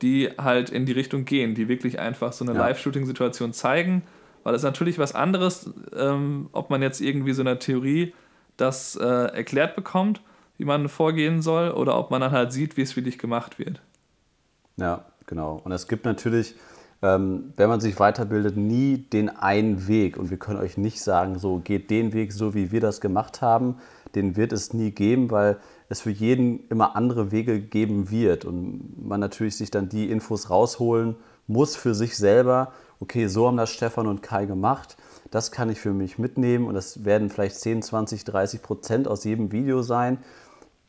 die 0.00 0.30
halt 0.38 0.70
in 0.70 0.86
die 0.86 0.92
Richtung 0.92 1.26
gehen, 1.26 1.54
die 1.54 1.68
wirklich 1.68 1.98
einfach 1.98 2.32
so 2.32 2.46
eine 2.46 2.54
ja. 2.54 2.60
Live-Shooting-Situation 2.60 3.52
zeigen, 3.52 4.04
weil 4.42 4.54
es 4.54 4.62
natürlich 4.62 4.98
was 4.98 5.14
anderes, 5.14 5.70
ähm, 5.94 6.48
ob 6.52 6.70
man 6.70 6.80
jetzt 6.80 7.02
irgendwie 7.02 7.34
so 7.34 7.42
eine 7.42 7.58
Theorie 7.58 8.14
das 8.56 8.96
äh, 8.96 9.04
erklärt 9.04 9.76
bekommt, 9.76 10.22
wie 10.56 10.64
man 10.64 10.88
vorgehen 10.88 11.42
soll, 11.42 11.72
oder 11.72 11.98
ob 11.98 12.10
man 12.10 12.22
dann 12.22 12.32
halt 12.32 12.54
sieht, 12.54 12.78
wie 12.78 12.82
es 12.82 12.96
wirklich 12.96 13.18
gemacht 13.18 13.58
wird. 13.58 13.82
Ja, 14.76 15.04
genau. 15.28 15.60
Und 15.62 15.70
es 15.70 15.86
gibt 15.86 16.04
natürlich, 16.04 16.56
ähm, 17.02 17.52
wenn 17.56 17.68
man 17.68 17.80
sich 17.80 18.00
weiterbildet, 18.00 18.56
nie 18.56 18.98
den 18.98 19.28
einen 19.28 19.86
Weg. 19.86 20.16
Und 20.16 20.30
wir 20.30 20.38
können 20.38 20.58
euch 20.58 20.76
nicht 20.76 21.00
sagen, 21.00 21.38
so 21.38 21.58
geht 21.58 21.90
den 21.90 22.12
Weg 22.12 22.32
so, 22.32 22.54
wie 22.54 22.72
wir 22.72 22.80
das 22.80 23.00
gemacht 23.00 23.40
haben. 23.40 23.76
Den 24.16 24.36
wird 24.36 24.52
es 24.52 24.72
nie 24.72 24.90
geben, 24.90 25.30
weil 25.30 25.58
es 25.88 26.00
für 26.00 26.10
jeden 26.10 26.66
immer 26.68 26.96
andere 26.96 27.30
Wege 27.30 27.60
geben 27.60 28.10
wird. 28.10 28.44
Und 28.44 29.06
man 29.06 29.20
natürlich 29.20 29.56
sich 29.56 29.70
dann 29.70 29.88
die 29.88 30.10
Infos 30.10 30.50
rausholen 30.50 31.14
muss 31.46 31.76
für 31.76 31.94
sich 31.94 32.16
selber. 32.16 32.72
Okay, 33.00 33.28
so 33.28 33.46
haben 33.46 33.56
das 33.56 33.70
Stefan 33.70 34.06
und 34.06 34.22
Kai 34.22 34.46
gemacht. 34.46 34.96
Das 35.30 35.52
kann 35.52 35.70
ich 35.70 35.78
für 35.78 35.92
mich 35.92 36.18
mitnehmen 36.18 36.66
und 36.66 36.74
das 36.74 37.04
werden 37.04 37.30
vielleicht 37.30 37.56
10, 37.56 37.82
20, 37.82 38.24
30 38.24 38.62
Prozent 38.62 39.08
aus 39.08 39.24
jedem 39.24 39.52
Video 39.52 39.82
sein 39.82 40.18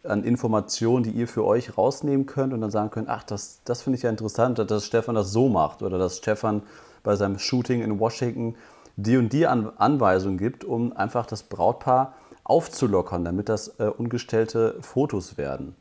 an 0.03 0.24
Informationen, 0.24 1.03
die 1.03 1.12
ihr 1.12 1.27
für 1.27 1.46
euch 1.46 1.77
rausnehmen 1.77 2.25
könnt 2.25 2.53
und 2.53 2.62
dann 2.62 2.72
sagen 2.72 2.89
könnt, 2.89 3.10
ach, 3.10 3.24
das, 3.24 3.62
das 3.65 3.82
finde 3.82 3.98
ich 3.98 4.03
ja 4.03 4.10
interessant, 4.10 4.60
dass 4.60 4.86
Stefan 4.86 5.15
das 5.15 5.32
so 5.32 5.50
macht 5.50 5.82
oder 5.82 5.98
dass 5.98 6.18
Stefan 6.18 6.63
bei 7.03 7.15
seinem 7.15 7.38
Shooting 7.39 7.82
in 7.82 8.00
Washington 8.00 8.56
die 8.96 9.18
und 9.18 9.32
die 9.32 9.48
An 9.48 9.72
Anweisung 9.77 10.38
gibt, 10.38 10.63
um 10.65 10.96
einfach 10.96 11.25
das 11.25 11.44
Brautpaar 11.44 12.13
aufzulockern, 12.44 13.24
damit 13.24 13.50
das 13.50 13.79
äh, 13.79 13.86
ungestellte 13.86 14.75
Fotos 14.82 15.38
werden. 15.38 15.75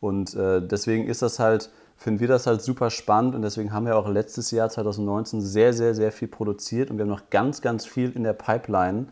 Und 0.00 0.34
äh, 0.34 0.60
deswegen 0.66 1.06
ist 1.06 1.22
das 1.22 1.38
halt, 1.38 1.70
finden 1.96 2.20
wir 2.20 2.28
das 2.28 2.46
halt 2.46 2.62
super 2.62 2.90
spannend 2.90 3.34
und 3.34 3.42
deswegen 3.42 3.72
haben 3.72 3.86
wir 3.86 3.96
auch 3.96 4.08
letztes 4.08 4.50
Jahr 4.50 4.68
2019 4.68 5.40
sehr, 5.40 5.72
sehr, 5.72 5.94
sehr 5.94 6.12
viel 6.12 6.28
produziert 6.28 6.90
und 6.90 6.98
wir 6.98 7.04
haben 7.04 7.10
noch 7.10 7.30
ganz, 7.30 7.60
ganz 7.60 7.86
viel 7.86 8.10
in 8.10 8.24
der 8.24 8.32
Pipeline 8.32 9.06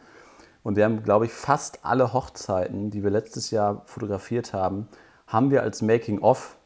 und 0.63 0.77
wir 0.77 0.85
haben, 0.85 1.03
glaube 1.03 1.27
ich, 1.27 1.33
fast 1.33 1.85
alle 1.85 2.13
Hochzeiten, 2.13 2.91
die 2.91 3.03
wir 3.03 3.11
letztes 3.11 3.51
Jahr 3.51 3.83
fotografiert 3.87 4.53
haben, 4.53 4.89
haben 5.27 5.51
wir 5.51 5.63
als 5.63 5.83
Making-of, 5.83 6.57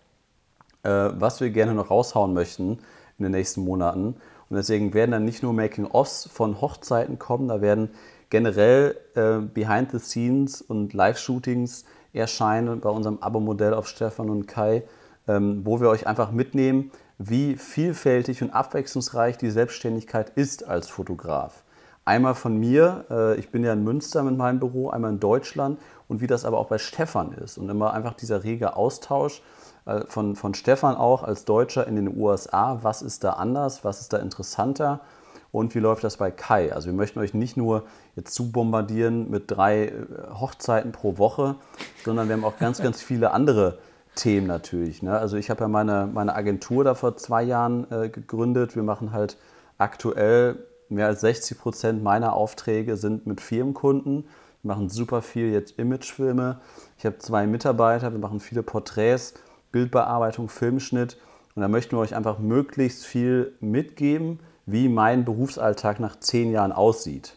äh, 0.83 0.89
was 0.89 1.41
wir 1.41 1.51
gerne 1.51 1.75
noch 1.75 1.91
raushauen 1.91 2.35
möchten 2.35 2.79
in 3.19 3.23
den 3.23 3.33
nächsten 3.33 3.63
Monaten. 3.63 4.17
Und 4.49 4.57
deswegen 4.57 4.95
werden 4.95 5.13
dann 5.13 5.25
nicht 5.25 5.43
nur 5.43 5.53
Making-ofs 5.53 6.29
von 6.33 6.61
Hochzeiten 6.61 7.19
kommen, 7.19 7.49
da 7.49 7.61
werden 7.61 7.91
generell 8.31 8.97
äh, 9.15 9.39
Behind 9.39 9.91
the 9.93 9.99
Scenes 9.99 10.61
und 10.61 10.93
Live-Shootings 10.93 11.85
erscheinen 12.13 12.81
bei 12.81 12.91
unserem 12.91 13.19
Abo-Modell 13.19 13.75
auf 13.75 13.89
Stefan 13.89 14.31
und 14.31 14.47
Kai, 14.47 14.85
ähm, 15.29 15.65
wo 15.65 15.81
wir 15.81 15.89
euch 15.89 16.07
einfach 16.07 16.31
mitnehmen, 16.31 16.91
wie 17.19 17.57
vielfältig 17.57 18.43
und 18.43 18.51
abwechslungsreich 18.51 19.39
die 19.39 19.51
Selbstständigkeit 19.51 20.31
ist 20.31 20.67
als 20.67 20.89
Fotograf. 20.89 21.64
Einmal 22.05 22.35
von 22.35 22.59
mir, 22.59 23.07
äh, 23.11 23.37
ich 23.37 23.51
bin 23.51 23.65
ja 23.65 23.73
in 23.73 23.83
Münster 23.83 24.23
mit 24.23 24.37
meinem 24.37 24.61
Büro, 24.61 24.91
einmal 24.91 25.13
in 25.13 25.21
Deutschland 25.21 25.79
und 26.07 26.21
wie 26.21 26.27
das 26.27 26.45
aber 26.45 26.59
auch 26.59 26.67
bei 26.67 26.79
Stefan 26.79 27.33
ist. 27.33 27.57
Und 27.57 27.71
immer 27.71 27.95
einfach 27.95 28.15
dieser 28.15 28.45
rege 28.45 28.77
Austausch 28.77 29.43
äh, 29.87 30.03
von, 30.07 30.37
von 30.37 30.53
Stefan 30.55 30.97
auch 30.97 31.23
als 31.23 31.47
Deutscher 31.47 31.87
in 31.87 31.97
den 31.97 32.15
USA. 32.17 32.81
Was 32.83 33.01
ist 33.01 33.25
da 33.25 33.35
anders? 33.35 33.85
Was 33.85 34.01
ist 34.01 34.13
da 34.13 34.19
interessanter? 34.19 35.01
Und 35.51 35.75
wie 35.75 35.79
läuft 35.79 36.05
das 36.05 36.17
bei 36.17 36.31
Kai? 36.31 36.73
Also 36.75 36.87
wir 36.87 36.95
möchten 36.95 37.21
euch 37.21 37.33
nicht 37.33 37.57
nur 37.57 37.85
jetzt 38.17 38.35
zu 38.35 38.51
bombardieren 38.51 39.31
mit 39.31 39.51
drei 39.51 39.87
äh, 39.87 39.93
Hochzeiten 40.35 40.93
pro 40.93 41.17
Woche, 41.17 41.55
sondern 42.05 42.29
wir 42.29 42.35
haben 42.35 42.45
auch 42.45 42.59
ganz, 42.59 42.83
ganz 42.83 43.01
viele 43.01 43.31
andere 43.31 43.79
Themen 44.15 44.47
natürlich. 44.47 45.03
Ne? 45.03 45.17
Also 45.19 45.37
ich 45.39 45.49
habe 45.49 45.63
ja 45.63 45.69
meine, 45.69 46.09
meine 46.13 46.35
Agentur 46.35 46.85
da 46.85 46.95
vor 46.95 47.17
zwei 47.17 47.43
Jahren 47.43 47.91
äh, 47.91 48.09
gegründet. 48.11 48.77
Wir 48.77 48.83
machen 48.83 49.13
halt 49.13 49.39
aktuell 49.79 50.59
mehr 50.89 51.07
als 51.07 51.21
60 51.21 51.59
Prozent 51.59 52.03
meiner 52.03 52.35
Aufträge 52.35 52.97
sind 52.97 53.27
mit 53.27 53.41
Firmenkunden. 53.41 54.25
Wir 54.63 54.69
machen 54.69 54.89
super 54.89 55.23
viel 55.23 55.51
jetzt 55.51 55.79
Imagefilme. 55.79 56.61
Ich 56.99 57.05
habe 57.05 57.19
zwei 57.19 57.47
Mitarbeiter, 57.47 58.13
wir 58.13 58.19
machen 58.19 58.41
viele 58.41 58.63
Porträts, 58.63 59.35
Bildbearbeitung, 59.73 60.49
Filmschnitt. 60.49 61.19
Und 61.55 61.63
da 61.63 61.69
möchten 61.69 61.97
wir 61.97 62.01
euch 62.01 62.15
einfach 62.15 62.39
möglichst 62.39 63.05
viel 63.05 63.53
mitgeben, 63.61 64.41
wie 64.67 64.89
mein 64.89 65.25
Berufsalltag 65.25 66.01
nach 66.01 66.19
zehn 66.19 66.51
Jahren 66.51 66.73
aussieht. 66.73 67.37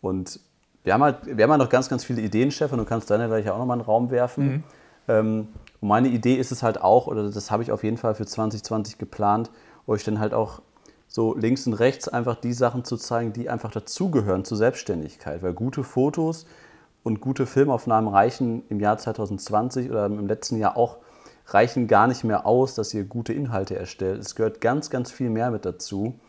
Und 0.00 0.40
wir 0.84 0.94
haben 0.94 1.02
halt, 1.02 1.18
wir 1.24 1.42
haben 1.42 1.50
halt 1.50 1.62
noch 1.62 1.68
ganz, 1.68 1.88
ganz 1.88 2.04
viele 2.04 2.20
Ideen, 2.22 2.50
Stefan. 2.50 2.78
Du 2.78 2.84
kannst 2.84 3.10
deine 3.10 3.26
gleich 3.28 3.48
auch 3.50 3.58
nochmal 3.58 3.76
in 3.76 3.82
den 3.82 3.86
Raum 3.86 4.10
werfen. 4.10 4.46
Mhm. 4.46 4.64
Ähm, 5.08 5.48
und 5.80 5.88
meine 5.88 6.08
Idee 6.08 6.34
ist 6.34 6.52
es 6.52 6.62
halt 6.62 6.80
auch, 6.80 7.06
oder 7.06 7.30
das 7.30 7.50
habe 7.50 7.62
ich 7.62 7.72
auf 7.72 7.84
jeden 7.84 7.96
Fall 7.96 8.14
für 8.14 8.26
2020 8.26 8.98
geplant, 8.98 9.50
euch 9.86 10.04
dann 10.04 10.18
halt 10.18 10.34
auch 10.34 10.62
so 11.16 11.34
links 11.34 11.66
und 11.66 11.72
rechts 11.72 12.08
einfach 12.08 12.36
die 12.36 12.52
Sachen 12.52 12.84
zu 12.84 12.98
zeigen, 12.98 13.32
die 13.32 13.48
einfach 13.48 13.70
dazugehören 13.70 14.44
zur 14.44 14.58
Selbstständigkeit. 14.58 15.42
Weil 15.42 15.54
gute 15.54 15.82
Fotos 15.82 16.44
und 17.04 17.22
gute 17.22 17.46
Filmaufnahmen 17.46 18.12
reichen 18.12 18.64
im 18.68 18.80
Jahr 18.80 18.98
2020 18.98 19.90
oder 19.90 20.04
im 20.04 20.26
letzten 20.26 20.58
Jahr 20.58 20.76
auch, 20.76 20.98
reichen 21.46 21.88
gar 21.88 22.06
nicht 22.06 22.22
mehr 22.22 22.44
aus, 22.44 22.74
dass 22.74 22.92
ihr 22.92 23.04
gute 23.04 23.32
Inhalte 23.32 23.78
erstellt. 23.78 24.20
Es 24.20 24.34
gehört 24.34 24.60
ganz, 24.60 24.90
ganz 24.90 25.10
viel 25.10 25.30
mehr 25.30 25.50
mit 25.50 25.64
dazu. 25.64 26.20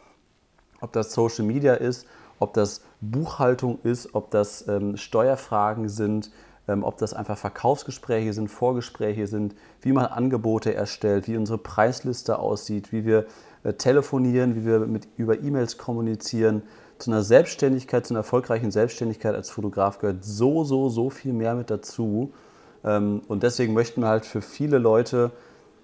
Ob 0.80 0.94
das 0.94 1.12
Social 1.12 1.44
Media 1.44 1.74
ist, 1.74 2.08
ob 2.40 2.54
das 2.54 2.82
Buchhaltung 3.02 3.80
ist, 3.84 4.16
ob 4.16 4.32
das 4.32 4.70
ähm, 4.70 4.96
Steuerfragen 4.96 5.90
sind, 5.90 6.32
ähm, 6.70 6.86
ob 6.86 6.98
das 6.98 7.14
einfach 7.14 7.38
Verkaufsgespräche 7.38 8.32
sind, 8.32 8.48
Vorgespräche 8.48 9.28
sind, 9.28 9.54
wie 9.82 9.92
man 9.92 10.06
Angebote 10.06 10.74
erstellt, 10.74 11.28
wie 11.28 11.36
unsere 11.36 11.58
Preisliste 11.58 12.40
aussieht, 12.40 12.94
wie 12.94 13.04
wir 13.04 13.26
telefonieren, 13.74 14.56
wie 14.56 14.66
wir 14.66 14.80
mit, 14.80 15.08
über 15.18 15.40
E-Mails 15.40 15.78
kommunizieren. 15.78 16.64
Zu 16.98 17.12
einer 17.12 17.24
Selbstständigkeit, 17.24 18.06
zu 18.06 18.14
einer 18.14 18.20
erfolgreichen 18.20 18.72
Selbstständigkeit 18.72 19.36
als 19.36 19.50
Fotograf 19.50 20.00
gehört 20.00 20.24
so, 20.24 20.64
so, 20.64 20.90
so 20.90 21.10
viel 21.10 21.34
mehr 21.34 21.56
mit 21.56 21.70
dazu. 21.70 22.34
Ähm, 22.84 23.22
und 23.28 23.44
deswegen 23.44 23.74
möchten 23.74 24.02
wir 24.02 24.08
halt 24.08 24.26
für 24.26 24.42
viele 24.42 24.78
Leute 24.78 25.32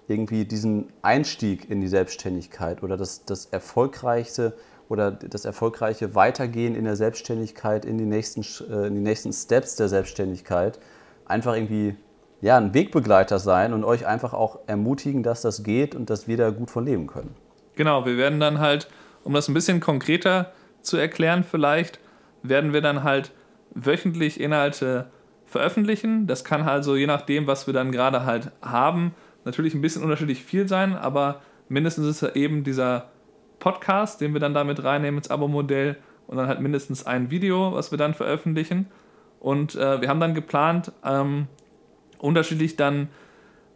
irgendwie 0.08 0.44
diesen 0.44 0.92
Einstieg 1.02 1.70
in 1.70 1.80
die 1.80 1.88
Selbstständigkeit 1.88 2.82
oder 2.82 2.96
das, 2.96 3.24
das 3.24 3.46
erfolgreichste 3.46 4.54
oder 4.88 5.10
das 5.10 5.44
erfolgreiche 5.44 6.14
Weitergehen 6.14 6.74
in 6.74 6.84
der 6.84 6.96
Selbstständigkeit, 6.96 7.84
in 7.84 7.96
die 7.96 8.04
nächsten, 8.04 8.42
äh, 8.70 8.86
in 8.88 8.94
die 8.94 9.00
nächsten 9.00 9.32
Steps 9.32 9.76
der 9.76 9.88
Selbstständigkeit 9.88 10.78
einfach 11.24 11.54
irgendwie 11.54 11.96
ja, 12.40 12.58
ein 12.58 12.74
Wegbegleiter 12.74 13.38
sein 13.38 13.72
und 13.72 13.84
euch 13.84 14.06
einfach 14.06 14.34
auch 14.34 14.58
ermutigen, 14.66 15.22
dass 15.22 15.40
das 15.40 15.62
geht 15.62 15.94
und 15.94 16.10
dass 16.10 16.28
wir 16.28 16.36
da 16.36 16.50
gut 16.50 16.70
von 16.70 16.84
leben 16.84 17.06
können. 17.06 17.34
Genau, 17.76 18.06
wir 18.06 18.16
werden 18.16 18.40
dann 18.40 18.58
halt, 18.58 18.88
um 19.22 19.34
das 19.34 19.48
ein 19.48 19.54
bisschen 19.54 19.80
konkreter 19.80 20.52
zu 20.82 20.96
erklären 20.96 21.44
vielleicht, 21.44 21.98
werden 22.42 22.72
wir 22.72 22.80
dann 22.80 23.02
halt 23.02 23.32
wöchentlich 23.74 24.40
Inhalte 24.40 25.10
veröffentlichen. 25.46 26.26
Das 26.26 26.44
kann 26.44 26.62
also 26.62 26.96
je 26.96 27.06
nachdem, 27.06 27.46
was 27.46 27.66
wir 27.66 27.74
dann 27.74 27.92
gerade 27.92 28.24
halt 28.24 28.50
haben, 28.62 29.14
natürlich 29.44 29.74
ein 29.74 29.80
bisschen 29.80 30.02
unterschiedlich 30.02 30.44
viel 30.44 30.68
sein, 30.68 30.94
aber 30.94 31.40
mindestens 31.68 32.22
ist 32.22 32.36
eben 32.36 32.64
dieser 32.64 33.10
Podcast, 33.58 34.20
den 34.20 34.32
wir 34.32 34.40
dann 34.40 34.54
damit 34.54 34.84
reinnehmen 34.84 35.18
ins 35.18 35.30
Abo-Modell 35.30 35.96
und 36.26 36.36
dann 36.36 36.48
halt 36.48 36.60
mindestens 36.60 37.06
ein 37.06 37.30
Video, 37.30 37.72
was 37.72 37.90
wir 37.90 37.98
dann 37.98 38.14
veröffentlichen. 38.14 38.86
Und 39.40 39.74
äh, 39.74 40.00
wir 40.00 40.08
haben 40.08 40.20
dann 40.20 40.34
geplant, 40.34 40.92
ähm, 41.04 41.48
unterschiedlich 42.18 42.76
dann 42.76 43.08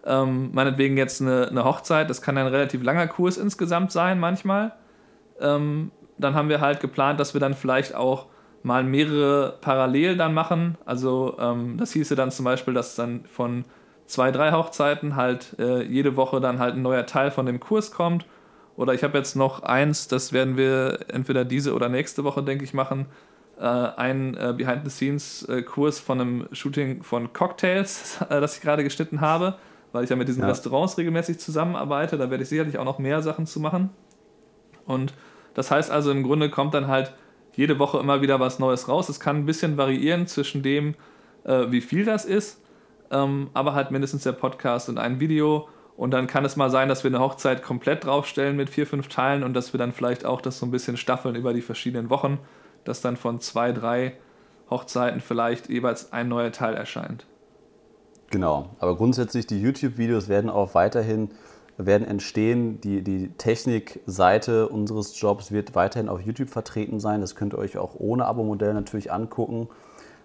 ähm, 0.09 0.50
meinetwegen 0.53 0.97
jetzt 0.97 1.21
eine, 1.21 1.49
eine, 1.49 1.65
Hochzeit, 1.65 2.09
das 2.09 2.23
kann 2.23 2.38
ein 2.38 2.47
relativ 2.47 2.83
langer 2.83 3.07
Kurs 3.07 3.37
insgesamt 3.37 3.93
sein 3.93 4.19
manchmal. 4.19 4.73
Ähm, 5.38 5.91
dann 6.17 6.35
haben 6.35 6.49
wir 6.49 6.61
halt 6.61 6.81
geplant, 6.81 7.21
dass 7.21 7.35
wir 7.35 7.41
dann 7.41 7.55
vielleicht 7.55 7.95
auch 7.95 8.27
mal 8.62 8.83
mehrere 8.83 9.59
parallel 9.61 10.17
dann 10.17 10.33
machen. 10.33 10.79
Also 10.87 11.37
ähm, 11.38 11.77
das 11.77 11.93
hieße 11.93 12.17
dann 12.17 12.31
zum 12.31 12.45
Beispiel, 12.47 12.75
dass 12.75 12.97
dann 12.97 13.25
von 13.27 13.67
zwei, 14.07 14.33
drei 14.33 14.53
Hochzeiten 14.53 15.15
halt 15.15 15.55
äh, 15.59 15.83
jede 15.83 16.17
Woche 16.17 16.41
dann 16.41 16.59
halt 16.59 16.75
ein 16.75 16.83
neuer 16.83 17.07
Teil 17.07 17.31
von 17.31 17.45
dem 17.45 17.61
Kurs 17.61 17.93
kommt. 17.93 18.25
Oder 18.77 18.95
ich 18.95 19.05
habe 19.05 19.19
jetzt 19.19 19.37
noch 19.37 19.62
eins, 19.62 20.09
das 20.09 20.33
werden 20.33 20.57
wir 20.57 21.00
entweder 21.09 21.45
diese 21.45 21.75
oder 21.75 21.88
nächste 21.88 22.25
Woche, 22.25 22.43
denke 22.43 22.65
ich, 22.65 22.73
machen. 22.73 23.07
Äh, 23.61 23.65
ein 23.65 24.35
äh, 24.35 24.55
Behind-the-Scenes-Kurs 24.57 25.99
von 26.00 26.21
einem 26.21 26.49
Shooting 26.53 27.03
von 27.03 27.33
Cocktails, 27.35 28.23
äh, 28.23 28.27
das 28.41 28.57
ich 28.57 28.62
gerade 28.62 28.83
geschnitten 28.83 29.21
habe 29.21 29.59
weil 29.92 30.04
ich 30.04 30.11
ja 30.11 30.16
mit 30.16 30.28
diesen 30.28 30.42
ja. 30.42 30.49
Restaurants 30.49 30.99
regelmäßig 30.99 31.38
zusammenarbeite. 31.38 32.18
Da 32.18 32.30
werde 32.30 32.42
ich 32.42 32.49
sicherlich 32.49 32.78
auch 32.78 32.85
noch 32.85 32.99
mehr 32.99 33.23
Sachen 33.23 33.47
zu 33.47 33.61
machen. 33.61 33.90
Und 34.87 35.12
das 35.54 35.71
heißt 35.71 35.90
also, 35.90 36.11
im 36.11 36.23
Grunde 36.23 36.50
kommt 36.50 36.75
dann 36.75 36.87
halt 36.88 37.12
jede 37.54 37.78
Woche 37.78 37.99
immer 37.99 38.23
wieder 38.23 38.38
was 38.40 38.59
Neues 38.59 38.88
raus. 38.88 39.09
Es 39.09 39.21
kann 39.21 39.38
ein 39.38 39.47
bisschen 39.47 39.76
variieren 39.76 40.26
zwischen 40.26 40.62
dem, 40.62 40.95
äh, 41.45 41.66
wie 41.71 41.80
viel 41.80 42.04
das 42.04 42.25
ist, 42.25 42.62
ähm, 43.11 43.50
aber 43.54 43.75
halt 43.75 43.90
mindestens 43.90 44.23
der 44.23 44.33
Podcast 44.33 44.88
und 44.88 44.99
ein 44.99 45.21
Video. 45.21 45.68
Und 45.97 46.12
dann 46.12 46.28
kann 46.28 46.45
es 46.45 46.54
mal 46.54 46.71
sein, 46.71 46.88
dass 46.88 47.02
wir 47.02 47.11
eine 47.11 47.18
Hochzeit 47.18 47.62
komplett 47.64 48.04
draufstellen 48.04 48.57
mit 48.57 48.71
vier, 48.71 48.87
fünf 48.87 49.09
Teilen 49.09 49.42
und 49.42 49.54
dass 49.54 49.73
wir 49.73 49.78
dann 49.78 49.92
vielleicht 49.92 50.25
auch 50.25 50.40
das 50.40 50.61
so 50.61 50.66
ein 50.66 50.71
bisschen 50.71 50.97
staffeln 50.97 51.35
über 51.35 51.52
die 51.52 51.62
verschiedenen 51.62 52.09
Wochen, 52.09 52.38
dass 52.85 53.00
dann 53.00 53.16
von 53.16 53.40
zwei, 53.40 53.73
drei 53.73 54.16
Hochzeiten 54.71 55.21
vielleicht 55.21 55.68
jeweils 55.68 56.12
ein 56.12 56.28
neuer 56.28 56.52
Teil 56.52 56.75
erscheint. 56.75 57.26
Genau, 58.30 58.70
aber 58.78 58.97
grundsätzlich 58.97 59.47
die 59.47 59.61
YouTube-Videos 59.61 60.28
werden 60.28 60.50
auch 60.50 60.75
weiterhin 60.75 61.30
werden 61.78 62.06
entstehen. 62.06 62.80
Die, 62.80 63.02
die 63.02 63.28
Technikseite 63.38 64.68
unseres 64.68 65.18
Jobs 65.18 65.52
wird 65.52 65.75
weiterhin 65.75 66.08
auf 66.08 66.20
YouTube 66.20 66.50
vertreten 66.50 67.00
sein. 67.00 67.20
Das 67.20 67.37
könnt 67.37 67.54
ihr 67.54 67.58
euch 67.58 67.78
auch 67.78 67.94
ohne 67.97 68.26
Abo-Modell 68.26 68.75
natürlich 68.75 69.12
angucken. 69.12 69.68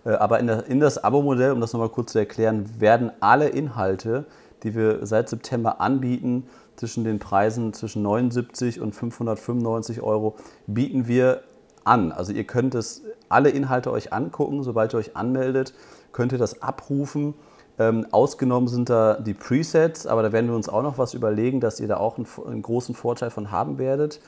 Äh, 0.03 0.13
aber 0.13 0.39
in, 0.39 0.47
der, 0.47 0.65
in 0.65 0.79
das 0.79 1.01
Abo-Modell, 1.01 1.51
um 1.51 1.61
das 1.61 1.71
nochmal 1.71 1.89
kurz 1.89 2.11
zu 2.11 2.19
erklären, 2.19 2.69
werden 2.79 3.11
alle 3.21 3.47
Inhalte, 3.47 4.25
die 4.63 4.75
wir 4.75 5.05
seit 5.05 5.29
September 5.29 5.79
anbieten, 5.79 6.47
zwischen 6.75 7.03
den 7.03 7.19
Preisen 7.19 7.71
zwischen 7.73 8.01
79 8.01 8.81
und 8.81 8.93
595 8.93 10.01
Euro, 10.01 10.35
bieten 10.65 11.07
wir 11.07 11.43
an. 11.83 12.11
Also 12.11 12.33
ihr 12.33 12.45
könnt 12.45 12.73
es 12.73 13.03
alle 13.29 13.49
Inhalte 13.49 13.91
euch 13.91 14.11
angucken, 14.11 14.63
sobald 14.63 14.93
ihr 14.93 14.97
euch 14.97 15.15
anmeldet, 15.15 15.75
könnt 16.11 16.31
ihr 16.31 16.39
das 16.39 16.63
abrufen 16.63 17.35
ähm, 17.79 18.05
ausgenommen 18.11 18.67
sind 18.67 18.89
da 18.89 19.15
die 19.15 19.33
Presets, 19.33 20.05
aber 20.05 20.21
da 20.21 20.31
werden 20.31 20.47
wir 20.47 20.55
uns 20.55 20.69
auch 20.69 20.83
noch 20.83 20.97
was 20.97 21.13
überlegen, 21.13 21.59
dass 21.59 21.79
ihr 21.79 21.87
da 21.87 21.97
auch 21.97 22.17
einen, 22.17 22.27
einen 22.47 22.61
großen 22.61 22.93
Vorteil 22.93 23.31
von 23.31 23.51
haben 23.51 23.77
werdet. 23.77 24.19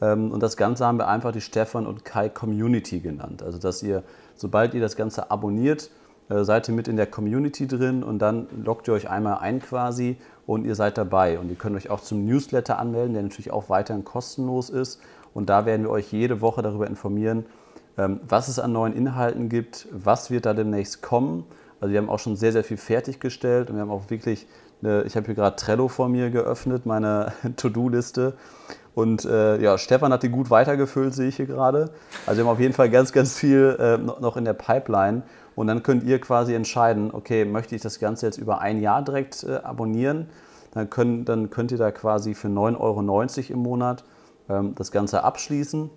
Ähm, 0.00 0.32
und 0.32 0.42
das 0.42 0.56
Ganze 0.56 0.86
haben 0.86 0.98
wir 0.98 1.08
einfach 1.08 1.32
die 1.32 1.42
Stefan 1.42 1.86
und 1.86 2.04
Kai 2.04 2.28
Community 2.28 3.00
genannt. 3.00 3.42
Also 3.42 3.58
dass 3.58 3.82
ihr, 3.82 4.02
sobald 4.34 4.74
ihr 4.74 4.80
das 4.80 4.96
Ganze 4.96 5.30
abonniert, 5.30 5.90
äh, 6.30 6.44
seid 6.44 6.68
ihr 6.68 6.74
mit 6.74 6.88
in 6.88 6.96
der 6.96 7.06
Community 7.06 7.66
drin 7.66 8.02
und 8.02 8.20
dann 8.20 8.46
loggt 8.64 8.88
ihr 8.88 8.94
euch 8.94 9.10
einmal 9.10 9.38
ein 9.38 9.60
quasi 9.60 10.16
und 10.46 10.64
ihr 10.64 10.74
seid 10.74 10.96
dabei. 10.96 11.38
Und 11.38 11.50
ihr 11.50 11.56
könnt 11.56 11.76
euch 11.76 11.90
auch 11.90 12.00
zum 12.00 12.24
Newsletter 12.24 12.78
anmelden, 12.78 13.12
der 13.12 13.22
natürlich 13.22 13.50
auch 13.50 13.68
weiterhin 13.68 14.04
kostenlos 14.04 14.70
ist. 14.70 15.00
Und 15.34 15.50
da 15.50 15.66
werden 15.66 15.82
wir 15.82 15.90
euch 15.90 16.10
jede 16.10 16.40
Woche 16.40 16.62
darüber 16.62 16.86
informieren, 16.86 17.44
ähm, 17.98 18.20
was 18.26 18.48
es 18.48 18.58
an 18.58 18.72
neuen 18.72 18.94
Inhalten 18.94 19.50
gibt, 19.50 19.88
was 19.92 20.30
wird 20.30 20.46
da 20.46 20.54
demnächst 20.54 21.02
kommen 21.02 21.44
also 21.84 21.92
wir 21.92 21.98
haben 21.98 22.08
auch 22.08 22.18
schon 22.18 22.34
sehr, 22.34 22.50
sehr 22.50 22.64
viel 22.64 22.78
fertiggestellt 22.78 23.68
und 23.68 23.76
wir 23.76 23.82
haben 23.82 23.90
auch 23.90 24.08
wirklich, 24.08 24.46
eine, 24.82 25.02
ich 25.02 25.16
habe 25.16 25.26
hier 25.26 25.34
gerade 25.34 25.54
Trello 25.56 25.88
vor 25.88 26.08
mir 26.08 26.30
geöffnet, 26.30 26.86
meine 26.86 27.34
To-Do-Liste. 27.56 28.38
Und 28.94 29.26
äh, 29.26 29.60
ja, 29.60 29.76
Stefan 29.76 30.10
hat 30.10 30.22
die 30.22 30.30
gut 30.30 30.48
weitergefüllt, 30.48 31.14
sehe 31.14 31.28
ich 31.28 31.36
hier 31.36 31.44
gerade. 31.44 31.90
Also 32.24 32.38
wir 32.38 32.46
haben 32.46 32.54
auf 32.54 32.60
jeden 32.60 32.72
Fall 32.72 32.88
ganz, 32.88 33.12
ganz 33.12 33.36
viel 33.36 33.76
äh, 33.78 33.98
noch 33.98 34.38
in 34.38 34.46
der 34.46 34.54
Pipeline. 34.54 35.24
Und 35.56 35.66
dann 35.66 35.82
könnt 35.82 36.04
ihr 36.04 36.18
quasi 36.22 36.54
entscheiden, 36.54 37.10
okay, 37.12 37.44
möchte 37.44 37.76
ich 37.76 37.82
das 37.82 37.98
Ganze 37.98 38.24
jetzt 38.24 38.38
über 38.38 38.62
ein 38.62 38.80
Jahr 38.80 39.02
direkt 39.02 39.44
äh, 39.44 39.56
abonnieren? 39.56 40.30
Dann, 40.72 40.88
können, 40.88 41.26
dann 41.26 41.50
könnt 41.50 41.70
ihr 41.70 41.76
da 41.76 41.90
quasi 41.90 42.32
für 42.32 42.48
9,90 42.48 42.80
Euro 42.80 43.52
im 43.52 43.58
Monat 43.58 44.04
ähm, 44.48 44.74
das 44.74 44.90
Ganze 44.90 45.22
abschließen. 45.22 45.90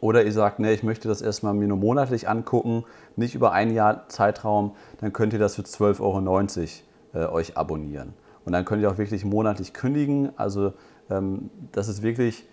Oder 0.00 0.24
ihr 0.24 0.32
sagt, 0.32 0.58
nee, 0.60 0.72
ich 0.72 0.82
möchte 0.82 1.08
das 1.08 1.22
erstmal 1.22 1.54
mir 1.54 1.66
nur 1.66 1.76
monatlich 1.76 2.28
angucken, 2.28 2.84
nicht 3.16 3.34
über 3.34 3.52
ein 3.52 3.72
Jahr 3.72 4.08
Zeitraum, 4.08 4.76
dann 5.00 5.12
könnt 5.12 5.32
ihr 5.32 5.38
das 5.38 5.56
für 5.56 5.62
12,90 5.62 6.00
Euro 6.00 7.24
äh, 7.24 7.28
euch 7.30 7.56
abonnieren. 7.56 8.14
Und 8.44 8.52
dann 8.52 8.64
könnt 8.64 8.82
ihr 8.82 8.90
auch 8.90 8.98
wirklich 8.98 9.24
monatlich 9.24 9.72
kündigen. 9.72 10.30
Also 10.36 10.72
ähm, 11.10 11.50
das 11.72 11.88
ist 11.88 12.02
wirklich, 12.02 12.44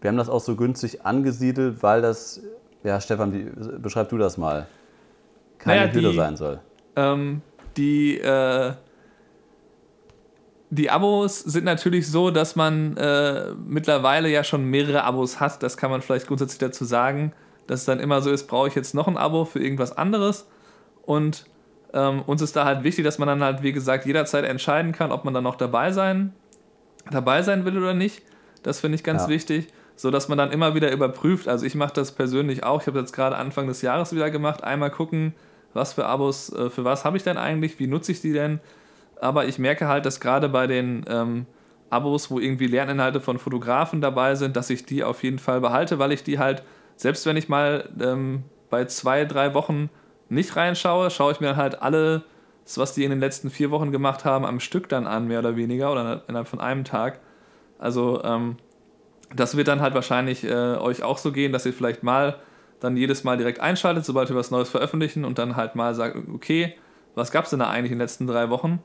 wir 0.00 0.08
haben 0.08 0.16
das 0.16 0.28
auch 0.28 0.40
so 0.40 0.56
günstig 0.56 1.04
angesiedelt, 1.04 1.82
weil 1.82 2.02
das, 2.02 2.40
ja 2.84 3.00
Stefan, 3.00 3.32
wie, 3.32 3.50
beschreib 3.78 4.08
du 4.08 4.18
das 4.18 4.38
mal, 4.38 4.66
keine 5.58 5.82
naja, 5.82 5.92
Hürde 5.92 6.14
sein 6.14 6.36
soll. 6.36 6.60
Ähm, 6.96 7.42
die, 7.76 8.18
äh, 8.18 8.72
die 10.74 10.88
Abos 10.88 11.40
sind 11.40 11.66
natürlich 11.66 12.10
so, 12.10 12.30
dass 12.30 12.56
man 12.56 12.96
äh, 12.96 13.52
mittlerweile 13.66 14.30
ja 14.30 14.42
schon 14.42 14.64
mehrere 14.64 15.04
Abos 15.04 15.38
hat. 15.38 15.62
Das 15.62 15.76
kann 15.76 15.90
man 15.90 16.00
vielleicht 16.00 16.26
grundsätzlich 16.26 16.60
dazu 16.60 16.86
sagen, 16.86 17.34
dass 17.66 17.80
es 17.80 17.86
dann 17.86 18.00
immer 18.00 18.22
so 18.22 18.30
ist, 18.30 18.46
brauche 18.46 18.68
ich 18.68 18.74
jetzt 18.74 18.94
noch 18.94 19.06
ein 19.06 19.18
Abo 19.18 19.44
für 19.44 19.58
irgendwas 19.58 19.94
anderes. 19.98 20.46
Und 21.02 21.44
ähm, 21.92 22.22
uns 22.22 22.40
ist 22.40 22.56
da 22.56 22.64
halt 22.64 22.84
wichtig, 22.84 23.04
dass 23.04 23.18
man 23.18 23.28
dann 23.28 23.44
halt, 23.44 23.62
wie 23.62 23.72
gesagt, 23.72 24.06
jederzeit 24.06 24.46
entscheiden 24.46 24.92
kann, 24.92 25.12
ob 25.12 25.26
man 25.26 25.34
dann 25.34 25.44
noch 25.44 25.56
dabei 25.56 25.92
sein, 25.92 26.32
dabei 27.10 27.42
sein 27.42 27.66
will 27.66 27.76
oder 27.76 27.92
nicht. 27.92 28.22
Das 28.62 28.80
finde 28.80 28.94
ich 28.94 29.04
ganz 29.04 29.24
ja. 29.24 29.28
wichtig, 29.28 29.68
so 29.94 30.10
dass 30.10 30.28
man 30.30 30.38
dann 30.38 30.52
immer 30.52 30.74
wieder 30.74 30.90
überprüft. 30.90 31.48
Also 31.48 31.66
ich 31.66 31.74
mache 31.74 31.92
das 31.92 32.12
persönlich 32.12 32.64
auch. 32.64 32.80
Ich 32.80 32.86
habe 32.86 32.98
jetzt 32.98 33.12
gerade 33.12 33.36
Anfang 33.36 33.66
des 33.66 33.82
Jahres 33.82 34.14
wieder 34.14 34.30
gemacht. 34.30 34.64
Einmal 34.64 34.90
gucken, 34.90 35.34
was 35.74 35.92
für 35.92 36.06
Abos, 36.06 36.50
äh, 36.50 36.70
für 36.70 36.86
was 36.86 37.04
habe 37.04 37.18
ich 37.18 37.24
denn 37.24 37.36
eigentlich, 37.36 37.78
wie 37.78 37.88
nutze 37.88 38.12
ich 38.12 38.22
die 38.22 38.32
denn? 38.32 38.58
Aber 39.22 39.46
ich 39.46 39.58
merke 39.58 39.86
halt, 39.86 40.04
dass 40.04 40.20
gerade 40.20 40.48
bei 40.48 40.66
den 40.66 41.04
ähm, 41.08 41.46
Abos, 41.90 42.30
wo 42.30 42.38
irgendwie 42.38 42.66
Lerninhalte 42.66 43.20
von 43.20 43.38
Fotografen 43.38 44.00
dabei 44.00 44.34
sind, 44.34 44.56
dass 44.56 44.68
ich 44.70 44.84
die 44.84 45.04
auf 45.04 45.22
jeden 45.22 45.38
Fall 45.38 45.60
behalte, 45.60 45.98
weil 45.98 46.10
ich 46.12 46.24
die 46.24 46.38
halt, 46.38 46.62
selbst 46.96 47.24
wenn 47.26 47.36
ich 47.36 47.48
mal 47.48 47.88
ähm, 48.00 48.42
bei 48.68 48.84
zwei, 48.86 49.24
drei 49.24 49.54
Wochen 49.54 49.90
nicht 50.28 50.56
reinschaue, 50.56 51.10
schaue 51.10 51.32
ich 51.32 51.40
mir 51.40 51.56
halt 51.56 51.82
alles, 51.82 52.22
was 52.76 52.94
die 52.94 53.04
in 53.04 53.10
den 53.10 53.20
letzten 53.20 53.50
vier 53.50 53.70
Wochen 53.70 53.92
gemacht 53.92 54.24
haben, 54.24 54.44
am 54.44 54.58
Stück 54.58 54.88
dann 54.88 55.06
an, 55.06 55.28
mehr 55.28 55.38
oder 55.38 55.56
weniger, 55.56 55.92
oder 55.92 56.22
innerhalb 56.26 56.48
von 56.48 56.60
einem 56.60 56.84
Tag. 56.84 57.20
Also 57.78 58.22
ähm, 58.24 58.56
das 59.34 59.56
wird 59.56 59.68
dann 59.68 59.80
halt 59.80 59.94
wahrscheinlich 59.94 60.44
äh, 60.44 60.76
euch 60.76 61.02
auch 61.02 61.18
so 61.18 61.30
gehen, 61.30 61.52
dass 61.52 61.66
ihr 61.66 61.72
vielleicht 61.72 62.02
mal 62.02 62.36
dann 62.80 62.96
jedes 62.96 63.22
Mal 63.22 63.36
direkt 63.36 63.60
einschaltet, 63.60 64.04
sobald 64.04 64.28
wir 64.28 64.36
was 64.36 64.50
Neues 64.50 64.70
veröffentlichen 64.70 65.24
und 65.24 65.38
dann 65.38 65.54
halt 65.54 65.76
mal 65.76 65.94
sagt, 65.94 66.16
okay, 66.34 66.74
was 67.14 67.30
gab 67.30 67.44
es 67.44 67.50
denn 67.50 67.60
da 67.60 67.68
eigentlich 67.68 67.92
in 67.92 67.98
den 67.98 68.04
letzten 68.04 68.26
drei 68.26 68.50
Wochen? 68.50 68.80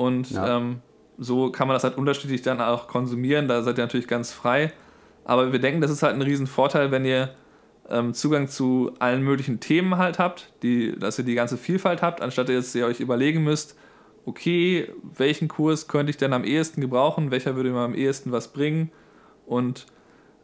Und 0.00 0.30
ja. 0.30 0.56
ähm, 0.56 0.80
so 1.18 1.52
kann 1.52 1.68
man 1.68 1.74
das 1.74 1.84
halt 1.84 1.98
unterschiedlich 1.98 2.40
dann 2.40 2.58
auch 2.62 2.88
konsumieren. 2.88 3.48
Da 3.48 3.62
seid 3.62 3.76
ihr 3.76 3.84
natürlich 3.84 4.08
ganz 4.08 4.32
frei. 4.32 4.72
Aber 5.26 5.52
wir 5.52 5.58
denken, 5.58 5.82
das 5.82 5.90
ist 5.90 6.02
halt 6.02 6.14
ein 6.14 6.22
Riesenvorteil, 6.22 6.90
wenn 6.90 7.04
ihr 7.04 7.34
ähm, 7.90 8.14
Zugang 8.14 8.48
zu 8.48 8.92
allen 8.98 9.22
möglichen 9.22 9.60
Themen 9.60 9.98
halt 9.98 10.18
habt, 10.18 10.54
die, 10.62 10.98
dass 10.98 11.18
ihr 11.18 11.26
die 11.26 11.34
ganze 11.34 11.58
Vielfalt 11.58 12.00
habt, 12.00 12.22
anstatt 12.22 12.48
dass 12.48 12.74
ihr 12.74 12.86
euch 12.86 13.00
überlegen 13.00 13.44
müsst, 13.44 13.76
okay, 14.24 14.90
welchen 15.02 15.48
Kurs 15.48 15.86
könnte 15.86 16.08
ich 16.08 16.16
denn 16.16 16.32
am 16.32 16.44
ehesten 16.44 16.80
gebrauchen, 16.80 17.30
welcher 17.30 17.54
würde 17.54 17.70
mir 17.70 17.80
am 17.80 17.94
ehesten 17.94 18.32
was 18.32 18.48
bringen. 18.48 18.90
Und 19.44 19.84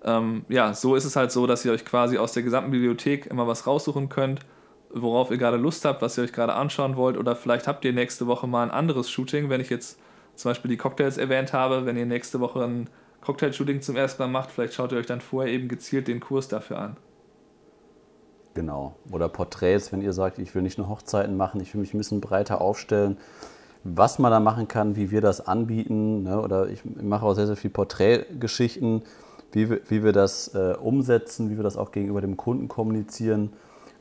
ähm, 0.05 0.45
ja, 0.51 0.75
so 0.75 0.97
ist 0.97 1.07
es 1.07 1.17
halt 1.17 1.33
so, 1.33 1.47
dass 1.47 1.65
ihr 1.65 1.73
euch 1.73 1.87
quasi 1.87 2.19
aus 2.19 2.35
der 2.35 2.43
gesamten 2.43 2.73
Bibliothek 2.73 3.25
immer 3.25 3.47
was 3.47 3.67
raussuchen 3.67 4.11
könnt 4.11 4.41
worauf 4.91 5.31
ihr 5.31 5.39
gerade 5.39 5.57
Lust 5.57 5.85
habt, 5.85 6.03
was 6.03 6.19
ihr 6.19 6.25
euch 6.25 6.33
gerade 6.33 6.55
anschauen 6.55 6.97
wollt. 6.97 7.17
Oder 7.17 7.37
vielleicht 7.37 7.67
habt 7.67 7.85
ihr 7.85 7.93
nächste 7.93 8.27
Woche 8.27 8.47
mal 8.47 8.63
ein 8.63 8.71
anderes 8.71 9.11
Shooting, 9.11 9.51
wenn 9.51 9.61
ich 9.61 9.71
jetzt 9.71 9.99
zum 10.35 10.51
Beispiel 10.51 10.71
die 10.71 10.77
Cocktails 10.77 11.19
erwähnt 11.19 11.53
habe. 11.53 11.87
Wenn 11.87 11.97
ihr 11.97 12.07
nächste 12.07 12.41
Woche 12.41 12.63
ein 12.63 12.89
Cocktail-Shooting 13.23 13.83
zum 13.83 13.97
ersten 13.97 14.23
Mal 14.23 14.29
macht, 14.29 14.51
vielleicht 14.51 14.75
schaut 14.75 14.93
ihr 14.93 14.99
euch 14.99 15.07
dann 15.07 15.21
vorher 15.21 15.53
eben 15.53 15.69
gezielt 15.69 16.07
den 16.09 16.21
Kurs 16.21 16.49
dafür 16.49 16.79
an. 16.79 16.97
Genau. 18.55 18.95
Oder 19.11 19.29
Porträts, 19.29 19.93
wenn 19.93 20.01
ihr 20.01 20.13
sagt, 20.13 20.39
ich 20.39 20.55
will 20.55 20.63
nicht 20.63 20.79
nur 20.79 20.89
Hochzeiten 20.89 21.37
machen, 21.37 21.61
ich 21.61 21.75
will 21.75 21.81
mich 21.81 21.93
ein 21.93 21.99
bisschen 21.99 22.21
breiter 22.21 22.61
aufstellen. 22.61 23.19
Was 23.85 24.19
man 24.19 24.31
da 24.31 24.41
machen 24.41 24.67
kann, 24.67 24.97
wie 24.97 25.11
wir 25.11 25.21
das 25.21 25.47
anbieten. 25.47 26.23
Ne? 26.23 26.41
Oder 26.41 26.69
ich 26.69 26.83
mache 26.85 27.27
auch 27.27 27.35
sehr, 27.35 27.47
sehr 27.47 27.57
viel 27.57 27.71
Porträtgeschichten, 27.71 29.03
wie 29.53 29.71
wir, 29.71 29.81
wie 29.89 30.03
wir 30.03 30.13
das 30.13 30.55
äh, 30.55 30.75
umsetzen, 30.81 31.51
wie 31.51 31.57
wir 31.57 31.65
das 31.65 31.77
auch 31.77 31.93
gegenüber 31.93 32.21
dem 32.21 32.37
Kunden 32.37 32.69
kommunizieren. 32.69 33.53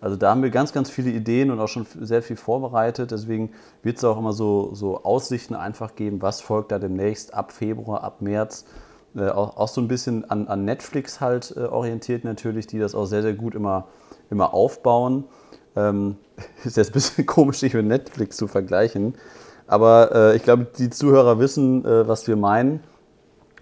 Also 0.05 0.17
da 0.17 0.29
haben 0.29 0.43
wir 0.43 0.51
ganz, 0.51 0.71
ganz 0.71 0.91
viele 0.91 1.09
Ideen 1.09 1.49
und 1.49 1.59
auch 1.59 1.67
schon 1.67 1.87
sehr 1.99 2.21
viel 2.21 2.35
vorbereitet. 2.35 3.09
Deswegen 3.09 3.53
wird 3.81 3.97
es 3.97 4.03
auch 4.03 4.19
immer 4.19 4.33
so, 4.33 4.69
so 4.75 5.03
Aussichten 5.03 5.55
einfach 5.55 5.95
geben, 5.95 6.21
was 6.21 6.41
folgt 6.41 6.71
da 6.71 6.77
demnächst 6.77 7.33
ab 7.33 7.51
Februar, 7.51 8.03
ab 8.03 8.21
März. 8.21 8.65
Äh, 9.15 9.29
auch, 9.29 9.57
auch, 9.57 9.67
so 9.67 9.81
ein 9.81 9.87
bisschen 9.87 10.29
an, 10.29 10.47
an 10.47 10.63
Netflix 10.63 11.21
halt 11.21 11.55
äh, 11.57 11.61
orientiert 11.61 12.23
natürlich, 12.23 12.67
die 12.67 12.77
das 12.77 12.93
auch 12.93 13.07
sehr, 13.07 13.23
sehr 13.23 13.33
gut 13.33 13.55
immer, 13.55 13.87
immer 14.29 14.53
aufbauen. 14.53 15.23
Ähm, 15.75 16.17
ist 16.63 16.77
jetzt 16.77 16.91
ein 16.91 16.93
bisschen 16.93 17.25
komisch, 17.25 17.57
sich 17.57 17.73
mit 17.73 17.87
Netflix 17.87 18.37
zu 18.37 18.47
vergleichen. 18.47 19.15
Aber 19.65 20.11
äh, 20.13 20.35
ich 20.35 20.43
glaube, 20.43 20.67
die 20.77 20.91
Zuhörer 20.91 21.39
wissen, 21.39 21.83
äh, 21.83 22.07
was 22.07 22.27
wir 22.27 22.35
meinen. 22.35 22.81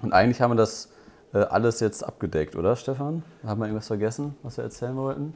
Und 0.02 0.12
eigentlich 0.12 0.42
haben 0.42 0.52
wir 0.52 0.58
das 0.58 0.90
äh, 1.34 1.38
alles 1.38 1.80
jetzt 1.80 2.04
abgedeckt, 2.04 2.58
oder 2.58 2.76
Stefan? 2.76 3.24
Haben 3.46 3.62
wir 3.62 3.68
irgendwas 3.68 3.88
vergessen, 3.88 4.36
was 4.44 4.58
wir 4.58 4.66
erzählen 4.66 4.98
wollten? 4.98 5.34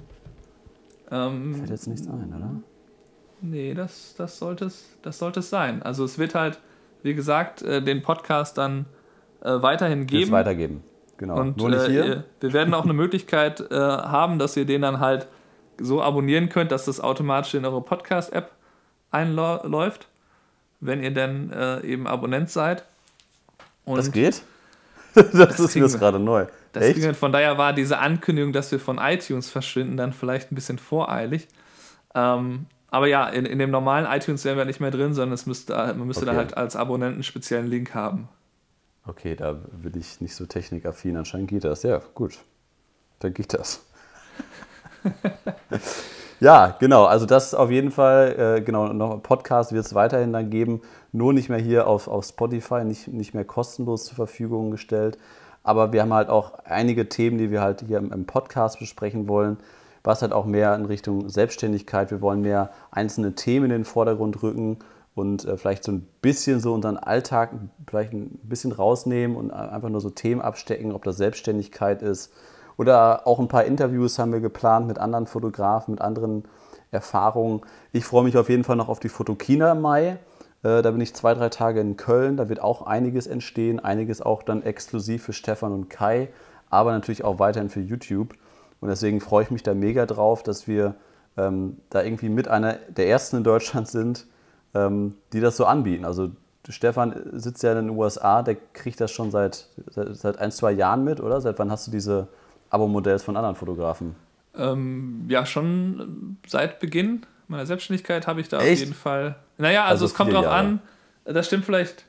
Ähm, 1.12 1.56
Fällt 1.56 1.70
jetzt 1.70 1.88
nichts 1.88 2.08
ein, 2.08 2.34
oder? 2.36 2.52
Nee, 3.42 3.74
das, 3.74 4.16
das, 4.18 4.40
sollte 4.40 4.66
es, 4.66 4.86
das 5.02 5.20
sollte 5.20 5.42
es 5.42 5.50
sein. 5.50 5.84
Also 5.84 6.04
es 6.04 6.18
wird 6.18 6.36
halt, 6.36 6.60
wie 7.04 7.14
gesagt, 7.14 7.62
äh, 7.62 7.82
den 7.82 8.02
Podcast 8.02 8.58
dann 8.58 8.86
äh, 9.42 9.62
weiterhin 9.62 10.08
geben. 10.08 10.22
Jetzt 10.22 10.32
weitergeben, 10.32 10.84
genau. 11.18 11.40
Und 11.40 11.58
Nur 11.58 11.70
nicht 11.70 11.88
äh, 11.88 11.92
hier. 11.92 12.24
wir 12.40 12.54
werden 12.54 12.74
auch 12.74 12.84
eine 12.84 12.94
Möglichkeit 12.94 13.60
äh, 13.72 13.76
haben, 13.76 14.40
dass 14.40 14.58
ihr 14.58 14.66
den 14.66 14.82
dann 14.82 15.00
halt 15.00 15.28
so 15.80 16.02
abonnieren 16.02 16.50
könnt, 16.50 16.72
dass 16.72 16.86
das 16.86 17.00
automatisch 17.00 17.54
in 17.54 17.64
eure 17.64 17.82
Podcast-App 17.82 18.52
einläuft, 19.12 20.08
wenn 20.80 21.04
ihr 21.04 21.14
denn 21.14 21.52
äh, 21.52 21.82
eben 21.82 22.08
Abonnent 22.08 22.50
seid. 22.50 22.84
Und 23.86 23.98
das 23.98 24.12
geht? 24.12 24.44
Das, 25.18 25.32
das 25.32 25.60
ist 25.60 25.76
mir 25.76 25.88
gerade 26.00 26.20
neu. 26.20 26.46
Deswegen, 26.74 27.16
von 27.16 27.32
daher 27.32 27.58
war 27.58 27.74
diese 27.74 28.00
Ankündigung, 28.00 28.54
dass 28.54 28.72
wir 28.72 28.80
von 28.80 28.98
iTunes 28.98 29.50
verschwinden, 29.50 29.98
dann 29.98 30.14
vielleicht 30.14 30.52
ein 30.52 30.56
bisschen 30.56 30.78
voreilig. 30.78 31.48
Ähm, 32.16 32.68
aber 32.90 33.08
ja, 33.08 33.28
in, 33.28 33.46
in 33.46 33.60
dem 33.60 33.72
normalen 33.72 34.06
iTunes 34.06 34.46
wären 34.46 34.58
wir 34.58 34.66
nicht 34.66 34.80
mehr 34.80 34.92
drin, 34.92 35.14
sondern 35.14 35.34
es 35.34 35.46
müsste, 35.46 35.74
man 35.74 36.08
müsste 36.08 36.26
okay. 36.26 36.32
da 36.32 36.38
halt 36.38 36.58
als 36.58 36.76
Abonnenten 36.76 37.16
einen 37.16 37.24
speziellen 37.24 37.68
Link 37.68 37.94
haben. 37.94 38.30
Okay, 39.06 39.36
da 39.36 39.54
bin 39.54 39.98
ich 39.98 40.22
nicht 40.22 40.36
so 40.36 40.46
technikaffin. 40.46 41.18
Anscheinend 41.18 41.50
geht 41.50 41.64
das. 41.64 41.84
Ja, 41.84 42.02
gut. 42.14 42.40
Dann 43.20 43.34
geht 43.34 43.54
das. 43.54 43.86
ja, 46.40 46.76
genau. 46.80 47.06
Also 47.06 47.26
das 47.26 47.54
auf 47.54 47.72
jeden 47.72 47.92
Fall, 47.92 48.58
äh, 48.58 48.62
genau, 48.62 48.94
noch 48.94 49.22
Podcast 49.24 49.72
wird 49.72 49.86
es 49.86 49.96
weiterhin 49.96 50.34
dann 50.34 50.50
geben. 50.50 50.82
Nur 51.12 51.34
nicht 51.34 51.50
mehr 51.50 51.60
hier 51.60 51.88
auf, 51.88 52.08
auf 52.08 52.26
Spotify, 52.26 52.84
nicht, 52.84 53.08
nicht 53.08 53.34
mehr 53.34 53.46
kostenlos 53.46 54.06
zur 54.06 54.16
Verfügung 54.16 54.72
gestellt. 54.72 55.18
Aber 55.64 55.92
wir 55.92 56.02
haben 56.02 56.14
halt 56.14 56.30
auch 56.30 56.60
einige 56.64 57.10
Themen, 57.10 57.38
die 57.38 57.52
wir 57.52 57.62
halt 57.62 57.84
hier 57.88 57.98
im, 57.98 58.26
Podcast 58.26 58.80
besprechen 58.80 59.28
wollen, 59.28 59.58
was 60.04 60.22
halt 60.22 60.32
auch 60.32 60.46
mehr 60.46 60.76
in 60.76 60.86
Richtung 60.86 61.28
Selbstständigkeit. 61.28 62.12
Wir 62.12 62.22
wollen 62.22 62.42
mehr 62.42 62.70
einzelne 62.92 63.34
Themen 63.36 63.66
in 63.66 63.72
den 63.72 63.86
Vordergrund 63.86 64.42
rücken 64.44 64.78
und 65.16 65.44
äh, 65.46 65.58
vielleicht 65.58 65.84
so 65.84 65.92
ein 65.92 66.08
bisschen 66.22 66.60
so 66.60 66.74
unseren 66.74 66.98
Alltag 66.98 67.52
vielleicht 67.88 68.14
ein 68.14 68.40
bisschen 68.44 68.72
rausnehmen 68.72 69.36
und 69.36 69.52
einfach 69.52 69.90
nur 69.90 70.02
so 70.02 70.10
Themen 70.10 70.40
abstecken, 70.40 70.92
ob 70.92 71.04
das 71.04 71.18
Selbstständigkeit 71.18 72.02
ist. 72.02 72.32
Oder 72.78 73.26
auch 73.28 73.40
ein 73.40 73.48
paar 73.48 73.66
Interviews 73.66 74.20
haben 74.20 74.32
wir 74.32 74.40
geplant 74.40 74.88
mit 74.88 75.00
anderen 75.00 75.28
Fotografen, 75.28 75.96
mit 75.96 76.02
anderen 76.02 76.44
Erfahrungen. 76.92 77.62
Ich 77.92 78.06
freue 78.06 78.24
mich 78.24 78.38
auf 78.38 78.50
jeden 78.50 78.64
Fall 78.64 78.76
noch 78.76 78.88
auf 78.88 79.00
die 79.00 79.10
Fotokina 79.10 79.72
im 79.72 79.82
Mai. 79.82 80.20
Äh, 80.64 80.82
da 80.82 80.92
bin 80.92 81.02
ich 81.02 81.16
zwei, 81.16 81.34
drei 81.34 81.50
Tage 81.50 81.82
in 81.82 81.98
Köln. 81.98 82.38
Da 82.38 82.50
wird 82.50 82.62
auch 82.62 82.84
einiges 82.84 83.28
entstehen. 83.28 83.80
Einiges 83.80 84.22
auch 84.22 84.44
dann 84.44 84.64
exklusiv 84.64 85.24
für 85.24 85.34
Stefan 85.34 85.74
und 85.74 85.90
Kai, 85.90 86.30
aber 86.70 86.92
natürlich 86.92 87.24
auch 87.24 87.40
weiterhin 87.40 87.70
für 87.70 87.82
YouTube. 87.82 88.34
Und 88.80 88.90
deswegen 88.90 89.22
freue 89.22 89.44
ich 89.44 89.52
mich 89.52 89.64
da 89.64 89.74
mega 89.74 90.06
drauf, 90.06 90.44
dass 90.44 90.68
wir 90.68 90.96
ähm, 91.36 91.78
da 91.90 92.04
irgendwie 92.04 92.30
mit 92.30 92.48
einer 92.48 92.74
der 92.90 93.08
ersten 93.08 93.38
in 93.38 93.44
Deutschland 93.44 93.88
sind, 93.88 94.28
ähm, 94.74 95.16
die 95.34 95.40
das 95.40 95.58
so 95.58 95.66
anbieten. 95.66 96.06
Also 96.06 96.30
Stefan 96.70 97.16
sitzt 97.34 97.64
ja 97.64 97.72
in 97.72 97.88
den 97.88 97.98
USA, 97.98 98.44
der 98.44 98.56
kriegt 98.74 99.00
das 99.00 99.12
schon 99.12 99.32
seit, 99.32 99.68
seit, 99.90 100.16
seit 100.16 100.38
ein, 100.38 100.52
zwei 100.52 100.72
Jahren 100.72 101.04
mit, 101.04 101.22
oder? 101.22 101.40
Seit 101.42 101.58
wann 101.60 101.72
hast 101.72 101.88
du 101.88 101.92
diese 101.92 102.28
Abo-Modells 102.70 103.24
von 103.24 103.38
anderen 103.38 103.56
Fotografen? 103.56 104.16
Ähm, 104.56 105.26
ja, 105.30 105.46
schon 105.46 106.38
seit 106.48 106.80
Beginn 106.80 107.26
meiner 107.48 107.66
Selbstständigkeit 107.66 108.28
habe 108.28 108.42
ich 108.42 108.50
da 108.50 108.60
Echt? 108.60 108.74
auf 108.74 108.80
jeden 108.80 108.94
Fall. 108.94 109.36
Naja, 109.58 109.84
also, 109.84 109.92
also 109.92 110.06
es 110.06 110.14
kommt 110.14 110.34
drauf 110.34 110.46
Jahre. 110.46 110.56
an, 110.56 110.82
das 111.26 111.48
stimmt 111.48 111.66
vielleicht. 111.66 112.06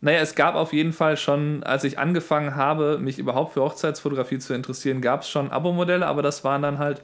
Naja, 0.00 0.20
es 0.20 0.34
gab 0.34 0.54
auf 0.54 0.72
jeden 0.72 0.92
Fall 0.92 1.16
schon, 1.16 1.62
als 1.62 1.84
ich 1.84 1.98
angefangen 1.98 2.56
habe, 2.56 2.98
mich 2.98 3.18
überhaupt 3.18 3.52
für 3.52 3.60
Hochzeitsfotografie 3.60 4.38
zu 4.38 4.54
interessieren, 4.54 5.02
gab 5.02 5.22
es 5.22 5.28
schon 5.28 5.50
Abo-Modelle, 5.50 6.06
aber 6.06 6.22
das 6.22 6.42
waren 6.42 6.62
dann 6.62 6.78
halt 6.78 7.02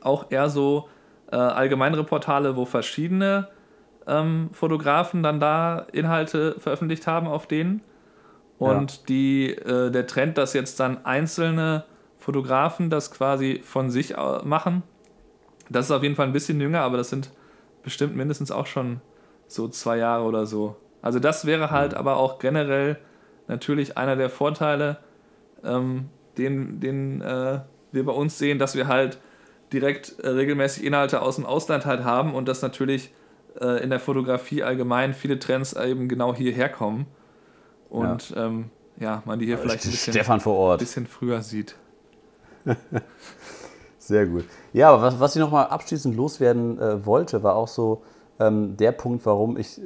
auch 0.00 0.30
eher 0.30 0.48
so 0.48 0.88
äh, 1.32 1.36
allgemeinere 1.36 2.04
Portale, 2.04 2.56
wo 2.56 2.64
verschiedene 2.64 3.48
ähm, 4.06 4.50
Fotografen 4.52 5.24
dann 5.24 5.40
da 5.40 5.86
Inhalte 5.92 6.56
veröffentlicht 6.58 7.06
haben 7.06 7.26
auf 7.26 7.46
denen. 7.46 7.82
Und 8.58 8.92
ja. 8.92 8.98
die, 9.08 9.50
äh, 9.50 9.90
der 9.90 10.06
Trend, 10.06 10.36
dass 10.36 10.52
jetzt 10.52 10.80
dann 10.80 11.04
einzelne 11.04 11.84
Fotografen 12.18 12.90
das 12.90 13.10
quasi 13.10 13.60
von 13.64 13.90
sich 13.90 14.16
machen. 14.44 14.82
Das 15.70 15.86
ist 15.86 15.92
auf 15.92 16.02
jeden 16.02 16.16
Fall 16.16 16.26
ein 16.26 16.32
bisschen 16.32 16.60
jünger, 16.60 16.80
aber 16.80 16.96
das 16.96 17.10
sind 17.10 17.30
bestimmt 17.82 18.16
mindestens 18.16 18.50
auch 18.50 18.66
schon 18.66 19.00
so 19.46 19.68
zwei 19.68 19.98
Jahre 19.98 20.24
oder 20.24 20.44
so. 20.44 20.76
Also 21.00 21.20
das 21.20 21.46
wäre 21.46 21.70
halt 21.70 21.94
aber 21.94 22.16
auch 22.16 22.38
generell 22.38 22.98
natürlich 23.46 23.96
einer 23.96 24.16
der 24.16 24.30
Vorteile, 24.30 24.98
ähm, 25.64 26.08
den, 26.36 26.80
den 26.80 27.20
äh, 27.22 27.60
wir 27.92 28.04
bei 28.04 28.12
uns 28.12 28.38
sehen, 28.38 28.58
dass 28.58 28.74
wir 28.74 28.88
halt 28.88 29.18
direkt 29.72 30.18
äh, 30.20 30.28
regelmäßig 30.28 30.84
Inhalte 30.84 31.22
aus 31.22 31.36
dem 31.36 31.46
Ausland 31.46 31.86
halt 31.86 32.04
haben 32.04 32.34
und 32.34 32.48
dass 32.48 32.62
natürlich 32.62 33.12
äh, 33.60 33.82
in 33.82 33.90
der 33.90 34.00
Fotografie 34.00 34.62
allgemein 34.62 35.14
viele 35.14 35.38
Trends 35.38 35.74
eben 35.74 36.08
genau 36.08 36.34
hierher 36.34 36.68
kommen. 36.68 37.06
Und 37.90 38.30
ja, 38.30 38.46
ähm, 38.46 38.70
ja 38.98 39.22
man 39.24 39.38
die 39.38 39.46
hier 39.46 39.58
vielleicht 39.58 39.84
ein 39.84 39.90
bisschen, 39.90 40.12
Stefan 40.12 40.40
vor 40.40 40.56
Ort. 40.56 40.80
bisschen 40.80 41.06
früher 41.06 41.42
sieht. 41.42 41.76
Sehr 43.98 44.26
gut. 44.26 44.44
Ja, 44.72 44.90
aber 44.90 45.02
was, 45.02 45.20
was 45.20 45.36
ich 45.36 45.40
nochmal 45.40 45.66
abschließend 45.66 46.16
loswerden 46.16 46.78
äh, 46.78 47.04
wollte, 47.04 47.42
war 47.42 47.56
auch 47.56 47.68
so 47.68 48.02
ähm, 48.40 48.76
der 48.76 48.92
Punkt, 48.92 49.26
warum 49.26 49.56
ich, 49.56 49.78
äh, 49.78 49.82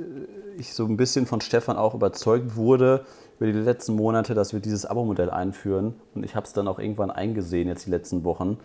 ich 0.57 0.75
so 0.75 0.85
ein 0.85 0.97
bisschen 0.97 1.27
von 1.27 1.41
Stefan 1.41 1.77
auch 1.77 1.95
überzeugt 1.95 2.57
wurde 2.57 3.05
über 3.38 3.47
die 3.47 3.59
letzten 3.59 3.97
Monate, 3.97 4.35
dass 4.35 4.53
wir 4.53 4.61
dieses 4.61 4.87
Abo-Modell 4.87 5.31
einführen. 5.31 5.95
Und 6.15 6.25
ich 6.25 6.37
habe 6.37 6.47
es 6.47 6.53
dann 6.53 6.69
auch 6.69 6.79
irgendwann 6.79 7.11
eingesehen, 7.11 7.69
jetzt 7.69 7.87
die 7.87 7.91
letzten 7.91 8.25
Wochen, 8.25 8.59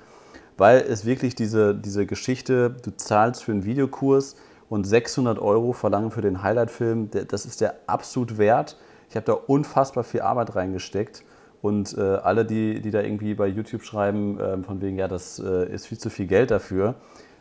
weil 0.58 0.82
es 0.82 1.06
wirklich 1.06 1.36
diese, 1.36 1.74
diese 1.74 2.06
Geschichte, 2.06 2.76
du 2.84 2.96
zahlst 2.96 3.44
für 3.44 3.52
einen 3.52 3.66
Videokurs 3.66 4.36
und 4.70 4.86
600 4.86 5.40
Euro 5.40 5.74
verlangen 5.74 6.12
für 6.12 6.22
den 6.22 6.44
Highlight-Film, 6.44 7.10
das 7.28 7.46
ist 7.46 7.62
der 7.62 7.76
absolut 7.88 8.38
wert. 8.38 8.78
Ich 9.10 9.16
habe 9.16 9.26
da 9.26 9.34
unfassbar 9.34 10.04
viel 10.04 10.22
Arbeit 10.22 10.56
reingesteckt. 10.56 11.24
Und 11.62 11.98
äh, 11.98 12.02
alle, 12.02 12.46
die, 12.46 12.82
die 12.82 12.92
da 12.92 13.02
irgendwie 13.02 13.34
bei 13.34 13.48
YouTube 13.48 13.84
schreiben, 13.84 14.40
äh, 14.40 14.62
von 14.62 14.80
wegen, 14.82 14.98
ja, 14.98 15.08
das 15.08 15.40
äh, 15.40 15.72
ist 15.74 15.88
viel 15.88 15.98
zu 15.98 16.10
viel 16.10 16.28
Geld 16.28 16.52
dafür, 16.52 16.96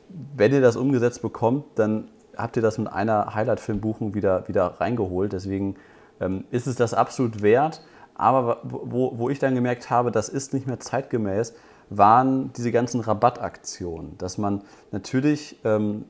wenn 0.09 0.53
ihr 0.53 0.61
das 0.61 0.77
umgesetzt 0.77 1.23
bekommt, 1.23 1.65
dann 1.75 2.09
habt 2.37 2.57
ihr 2.57 2.63
das 2.63 2.79
mit 2.79 2.89
einer 2.89 3.35
Highlight-Filmbuchung 3.35 4.15
wieder, 4.15 4.47
wieder 4.49 4.67
reingeholt. 4.81 5.33
Deswegen 5.33 5.77
ähm, 6.21 6.45
ist 6.51 6.67
es 6.67 6.77
das 6.77 6.95
absolut 6.95 7.43
wert. 7.43 7.83
Aber 8.15 8.61
wo, 8.63 9.19
wo 9.19 9.29
ich 9.29 9.39
dann 9.39 9.55
gemerkt 9.55 9.91
habe, 9.91 10.11
das 10.11 10.29
ist 10.29 10.55
nicht 10.55 10.67
mehr 10.67 10.81
zeitgemäß, 10.81 11.55
waren 11.91 12.53
diese 12.55 12.73
ganzen 12.73 13.01
Rabattaktionen. 13.01 14.17
Dass 14.19 14.39
man 14.39 14.63
natürlich, 14.91 15.59
ähm, 15.65 16.05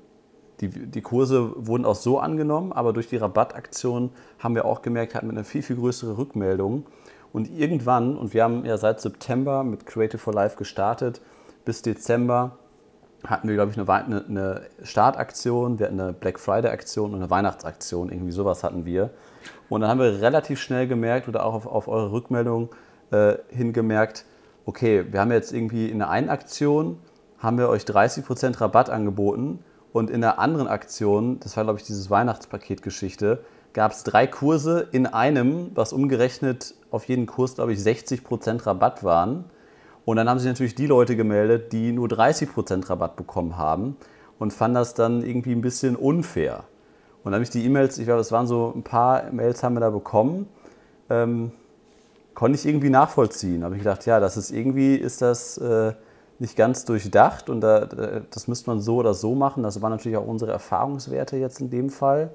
die, 0.61 0.69
die 0.69 1.03
Kurse 1.03 1.53
wurden 1.57 1.85
auch 1.85 1.95
so 1.95 2.19
angenommen, 2.19 2.73
aber 2.73 2.93
durch 2.93 3.09
die 3.09 3.17
Rabattaktion 3.17 4.11
haben 4.39 4.55
wir 4.55 4.65
auch 4.65 4.83
gemerkt, 4.83 5.15
hatten 5.15 5.27
wir 5.27 5.33
eine 5.33 5.45
viel, 5.45 5.63
viel 5.63 5.77
größere 5.77 6.17
Rückmeldung. 6.17 6.87
Und 7.33 7.51
irgendwann, 7.51 8.17
und 8.17 8.33
wir 8.33 8.45
haben 8.45 8.65
ja 8.65 8.79
seit 8.79 9.01
September 9.01 9.65
mit 9.65 9.85
Creative 9.85 10.19
for 10.19 10.33
Life 10.33 10.57
gestartet, 10.57 11.21
bis 11.65 11.83
Dezember 11.83 12.57
hatten 13.27 13.49
wir, 13.49 13.55
glaube 13.57 13.73
ich, 13.73 13.79
eine, 13.79 14.25
eine 14.27 14.63
Startaktion, 14.83 15.79
wir 15.79 15.87
hatten 15.87 16.01
eine 16.01 16.13
Black 16.13 16.39
Friday-Aktion 16.39 17.13
und 17.13 17.17
eine 17.17 17.31
Weihnachtsaktion, 17.31 18.11
irgendwie 18.11 18.33
sowas 18.33 18.63
hatten 18.63 18.85
wir. 18.85 19.11
Und 19.69 19.81
dann 19.81 19.91
haben 19.91 20.01
wir 20.01 20.21
relativ 20.23 20.61
schnell 20.61 20.87
gemerkt 20.87 21.29
oder 21.29 21.45
auch 21.45 21.55
auf, 21.55 21.67
auf 21.67 21.89
eure 21.89 22.13
Rückmeldung 22.13 22.71
äh, 23.11 23.35
hingemerkt, 23.49 24.25
okay, 24.65 25.05
wir 25.11 25.21
haben 25.21 25.33
jetzt 25.33 25.53
irgendwie 25.53 25.91
in 25.91 25.99
der 25.99 26.11
einen 26.11 26.29
Aktion, 26.29 26.99
haben 27.39 27.59
wir 27.59 27.69
euch 27.69 27.83
30% 27.83 28.61
Rabatt 28.61 28.91
angeboten 28.91 29.59
und 29.97 30.11
in 30.11 30.21
der 30.21 30.39
anderen 30.39 30.69
Aktion, 30.69 31.41
das 31.41 31.57
war 31.57 31.65
glaube 31.65 31.79
ich 31.79 31.87
dieses 31.87 32.11
Weihnachtspaketgeschichte, 32.11 33.43
gab 33.73 33.93
es 33.93 34.05
drei 34.05 34.27
Kurse 34.27 34.87
in 34.93 35.07
einem, 35.07 35.71
was 35.75 35.95
umgerechnet 35.95 36.75
auf 36.91 37.09
jeden 37.09 37.25
Kurs, 37.25 37.55
glaube 37.55 37.73
ich, 37.73 37.81
60% 37.81 38.67
Rabatt 38.67 39.05
waren. 39.05 39.47
Und 40.05 40.19
dann 40.19 40.29
haben 40.29 40.39
sich 40.39 40.49
natürlich 40.49 40.75
die 40.75 40.87
Leute 40.87 41.17
gemeldet, 41.17 41.73
die 41.73 41.93
nur 41.93 42.09
30% 42.09 42.91
Rabatt 42.91 43.17
bekommen 43.17 43.57
haben 43.57 43.97
und 44.39 44.53
fanden 44.53 44.75
das 44.75 44.93
dann 44.93 45.23
irgendwie 45.25 45.53
ein 45.53 45.63
bisschen 45.63 45.97
unfair. 45.97 46.65
Und 47.25 47.33
dann 47.33 47.35
habe 47.35 47.45
ich 47.45 47.51
die 47.51 47.65
E-Mails, 47.65 47.97
ich 47.97 48.05
glaube, 48.05 48.21
es 48.21 48.31
waren 48.31 48.47
so 48.47 48.75
ein 48.77 48.83
paar 48.83 49.33
Mails 49.33 49.63
haben 49.63 49.77
wir 49.77 49.81
da 49.81 49.89
bekommen, 49.89 50.47
ähm, 51.09 51.53
konnte 52.35 52.59
ich 52.59 52.67
irgendwie 52.67 52.91
nachvollziehen. 52.91 53.63
Da 53.63 53.65
habe 53.65 53.77
ich 53.77 53.83
gedacht, 53.83 54.05
ja, 54.05 54.21
das 54.21 54.37
ist 54.37 54.51
irgendwie, 54.51 54.95
ist 54.95 55.23
das 55.23 55.57
äh, 55.57 55.95
nicht 56.39 56.57
ganz 56.57 56.85
durchdacht 56.85 57.49
und 57.49 57.61
da, 57.61 57.87
das 58.31 58.49
müsste 58.49 58.71
man 58.71 58.81
so 58.81 58.97
oder 58.97 59.15
so 59.15 59.35
machen. 59.35 59.63
Das 59.63 59.81
waren 59.81 59.91
natürlich 59.91 60.19
auch 60.19 60.27
unsere 60.27 60.53
Erfahrungswerte 60.53 61.37
jetzt 61.37 61.61
in 61.61 61.71
dem 61.71 61.91
Fall. 61.91 62.31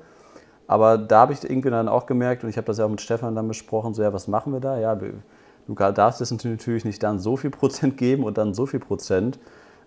Aber 0.68 0.98
da 0.98 1.22
habe 1.22 1.34
ich 1.34 1.44
irgendwie 1.44 1.70
dann 1.70 1.88
auch 1.88 2.06
gemerkt, 2.06 2.44
und 2.44 2.50
ich 2.50 2.58
habe 2.58 2.66
das 2.66 2.78
ja 2.78 2.86
auch 2.86 2.90
mit 2.90 3.02
Stefan 3.02 3.36
dann 3.36 3.48
besprochen, 3.48 3.94
so 3.94 4.02
ja, 4.02 4.14
was 4.14 4.28
machen 4.28 4.54
wir 4.54 4.60
da? 4.60 4.80
Ja, 4.80 4.96
du 4.96 5.74
darfst 5.76 6.22
es 6.22 6.32
natürlich 6.32 6.86
nicht 6.86 7.04
dann 7.04 7.20
so 7.20 7.38
viel 7.38 7.50
Prozent 7.50 7.98
geben 7.98 8.24
und 8.24 8.38
dann 8.38 8.54
so 8.54 8.66
viel 8.66 8.80
Prozent. 8.80 9.38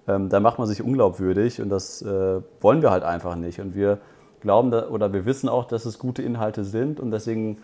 Ähm, 0.07 0.29
da 0.29 0.40
macht 0.40 0.59
man 0.59 0.68
sich 0.68 0.83
unglaubwürdig 0.83 1.61
und 1.61 1.70
das 1.70 2.03
äh, 2.03 2.40
wollen 2.61 2.83
wir 2.83 2.90
halt 2.90 3.03
einfach 3.03 3.35
nicht. 3.37 3.61
Und 3.61 3.74
wir 3.74 3.98
glauben 4.40 4.70
da, 4.70 4.88
oder 4.88 5.12
wir 5.12 5.24
wissen 5.24 5.48
auch, 5.48 5.64
dass 5.64 5.87
es 5.87 5.98
gute 5.98 6.22
Inhalte 6.22 6.64
sind 6.64 7.00
und 7.00 7.11
deswegen 7.11 7.59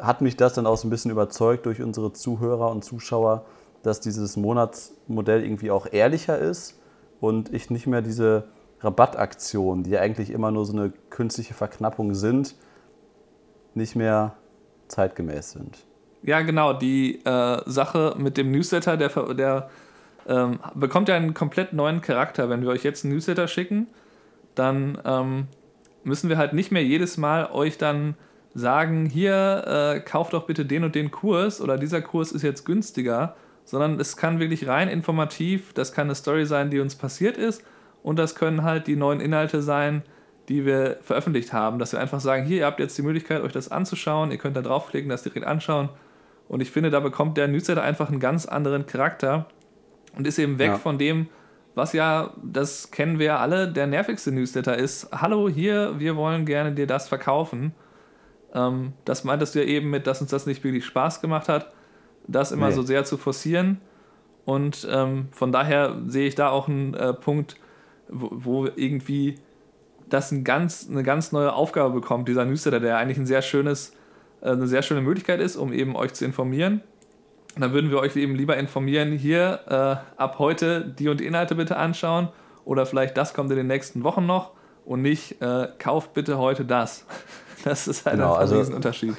hat 0.00 0.20
mich 0.20 0.36
das 0.36 0.54
dann 0.54 0.66
auch 0.66 0.76
so 0.76 0.86
ein 0.86 0.90
bisschen 0.90 1.10
überzeugt 1.10 1.66
durch 1.66 1.82
unsere 1.82 2.12
Zuhörer 2.12 2.70
und 2.70 2.84
Zuschauer, 2.84 3.44
dass 3.86 4.00
dieses 4.00 4.36
Monatsmodell 4.36 5.44
irgendwie 5.44 5.70
auch 5.70 5.86
ehrlicher 5.90 6.36
ist 6.38 6.76
und 7.20 7.54
ich 7.54 7.70
nicht 7.70 7.86
mehr 7.86 8.02
diese 8.02 8.48
Rabattaktionen, 8.80 9.84
die 9.84 9.96
eigentlich 9.96 10.30
immer 10.30 10.50
nur 10.50 10.66
so 10.66 10.72
eine 10.72 10.92
künstliche 11.08 11.54
Verknappung 11.54 12.14
sind, 12.14 12.56
nicht 13.74 13.94
mehr 13.94 14.34
zeitgemäß 14.88 15.52
sind. 15.52 15.78
Ja, 16.22 16.42
genau. 16.42 16.72
Die 16.72 17.24
äh, 17.24 17.60
Sache 17.66 18.16
mit 18.18 18.36
dem 18.36 18.50
Newsletter, 18.50 18.96
der, 18.96 19.10
der 19.34 19.70
ähm, 20.26 20.58
bekommt 20.74 21.08
ja 21.08 21.14
einen 21.14 21.32
komplett 21.32 21.72
neuen 21.72 22.00
Charakter. 22.00 22.50
Wenn 22.50 22.62
wir 22.62 22.70
euch 22.70 22.82
jetzt 22.82 23.04
einen 23.04 23.14
Newsletter 23.14 23.46
schicken, 23.46 23.86
dann 24.56 24.98
ähm, 25.04 25.46
müssen 26.02 26.28
wir 26.28 26.38
halt 26.38 26.54
nicht 26.54 26.72
mehr 26.72 26.82
jedes 26.82 27.18
Mal 27.18 27.48
euch 27.52 27.78
dann 27.78 28.16
sagen, 28.52 29.06
hier, 29.06 29.94
äh, 29.96 30.00
kauft 30.00 30.32
doch 30.32 30.46
bitte 30.46 30.66
den 30.66 30.82
und 30.82 30.96
den 30.96 31.12
Kurs 31.12 31.60
oder 31.60 31.78
dieser 31.78 32.02
Kurs 32.02 32.32
ist 32.32 32.42
jetzt 32.42 32.64
günstiger, 32.64 33.36
sondern 33.66 34.00
es 34.00 34.16
kann 34.16 34.40
wirklich 34.40 34.66
rein 34.66 34.88
informativ, 34.88 35.74
das 35.74 35.92
kann 35.92 36.06
eine 36.06 36.14
Story 36.14 36.46
sein, 36.46 36.70
die 36.70 36.80
uns 36.80 36.94
passiert 36.94 37.36
ist 37.36 37.62
und 38.02 38.18
das 38.18 38.34
können 38.34 38.62
halt 38.62 38.86
die 38.86 38.96
neuen 38.96 39.20
Inhalte 39.20 39.60
sein, 39.60 40.02
die 40.48 40.64
wir 40.64 40.98
veröffentlicht 41.02 41.52
haben, 41.52 41.78
dass 41.78 41.92
wir 41.92 42.00
einfach 42.00 42.20
sagen, 42.20 42.46
hier, 42.46 42.58
ihr 42.58 42.66
habt 42.66 42.78
jetzt 42.78 42.96
die 42.96 43.02
Möglichkeit, 43.02 43.42
euch 43.42 43.52
das 43.52 43.70
anzuschauen, 43.70 44.30
ihr 44.30 44.38
könnt 44.38 44.56
da 44.56 44.62
draufklicken, 44.62 45.10
das 45.10 45.24
direkt 45.24 45.44
anschauen. 45.44 45.88
Und 46.48 46.60
ich 46.60 46.70
finde, 46.70 46.90
da 46.90 47.00
bekommt 47.00 47.36
der 47.36 47.48
Newsletter 47.48 47.82
einfach 47.82 48.08
einen 48.08 48.20
ganz 48.20 48.46
anderen 48.46 48.86
Charakter 48.86 49.46
und 50.16 50.26
ist 50.26 50.38
eben 50.38 50.60
weg 50.60 50.68
ja. 50.68 50.78
von 50.78 50.98
dem, 50.98 51.28
was 51.74 51.92
ja, 51.92 52.32
das 52.42 52.92
kennen 52.92 53.18
wir 53.18 53.26
ja 53.26 53.38
alle, 53.38 53.66
der 53.66 53.88
nervigste 53.88 54.30
Newsletter 54.30 54.78
ist. 54.78 55.08
Hallo, 55.12 55.48
hier, 55.48 55.98
wir 55.98 56.14
wollen 56.14 56.46
gerne 56.46 56.72
dir 56.72 56.86
das 56.86 57.08
verkaufen. 57.08 57.74
Ähm, 58.54 58.92
das 59.04 59.24
meintest 59.24 59.56
du 59.56 59.58
ja 59.58 59.66
eben 59.66 59.90
mit, 59.90 60.06
dass 60.06 60.20
uns 60.20 60.30
das 60.30 60.46
nicht 60.46 60.62
wirklich 60.62 60.84
Spaß 60.84 61.20
gemacht 61.20 61.48
hat, 61.48 61.72
das 62.28 62.52
immer 62.52 62.68
nee. 62.68 62.74
so 62.74 62.82
sehr 62.82 63.04
zu 63.04 63.16
forcieren. 63.16 63.80
Und 64.44 64.86
ähm, 64.90 65.28
von 65.32 65.52
daher 65.52 65.96
sehe 66.06 66.28
ich 66.28 66.34
da 66.34 66.50
auch 66.50 66.68
einen 66.68 66.94
äh, 66.94 67.12
Punkt, 67.12 67.56
wo, 68.08 68.28
wo 68.32 68.66
irgendwie 68.66 69.36
das 70.08 70.30
ein 70.30 70.44
ganz, 70.44 70.88
eine 70.88 71.02
ganz 71.02 71.32
neue 71.32 71.52
Aufgabe 71.52 71.92
bekommt, 71.94 72.28
dieser 72.28 72.44
Newsletter, 72.44 72.80
der 72.80 72.96
eigentlich 72.98 73.18
ein 73.18 73.26
sehr 73.26 73.42
schönes, 73.42 73.94
äh, 74.40 74.50
eine 74.50 74.68
sehr 74.68 74.82
schöne 74.82 75.00
Möglichkeit 75.00 75.40
ist, 75.40 75.56
um 75.56 75.72
eben 75.72 75.96
euch 75.96 76.14
zu 76.14 76.24
informieren. 76.24 76.82
Und 77.56 77.62
dann 77.62 77.72
würden 77.72 77.90
wir 77.90 77.98
euch 77.98 78.14
eben 78.16 78.34
lieber 78.34 78.56
informieren, 78.56 79.12
hier 79.12 79.60
äh, 79.66 80.20
ab 80.20 80.38
heute 80.38 80.82
die 80.86 81.08
und 81.08 81.20
die 81.20 81.26
Inhalte 81.26 81.54
bitte 81.54 81.76
anschauen 81.76 82.28
oder 82.64 82.84
vielleicht 82.84 83.16
das 83.16 83.32
kommt 83.32 83.50
in 83.50 83.56
den 83.56 83.66
nächsten 83.66 84.04
Wochen 84.04 84.26
noch 84.26 84.52
und 84.84 85.02
nicht 85.02 85.40
äh, 85.40 85.68
kauft 85.78 86.14
bitte 86.14 86.38
heute 86.38 86.64
das. 86.64 87.06
Das 87.64 87.88
ist 87.88 88.06
halt 88.06 88.14
genau, 88.14 88.34
ein 88.34 88.42
also, 88.42 88.58
Riesenunterschied. 88.58 89.16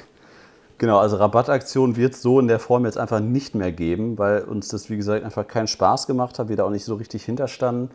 Genau, 0.78 0.98
also 0.98 1.16
Rabattaktion 1.16 1.96
wird 1.96 2.14
es 2.14 2.22
so 2.22 2.38
in 2.38 2.46
der 2.46 2.60
Form 2.60 2.84
jetzt 2.84 2.98
einfach 2.98 3.18
nicht 3.18 3.56
mehr 3.56 3.72
geben, 3.72 4.16
weil 4.16 4.44
uns 4.44 4.68
das, 4.68 4.88
wie 4.88 4.96
gesagt, 4.96 5.24
einfach 5.24 5.46
keinen 5.46 5.66
Spaß 5.66 6.06
gemacht 6.06 6.38
hat, 6.38 6.48
wir 6.48 6.56
da 6.56 6.64
auch 6.64 6.70
nicht 6.70 6.84
so 6.84 6.94
richtig 6.94 7.24
hinterstanden. 7.24 7.90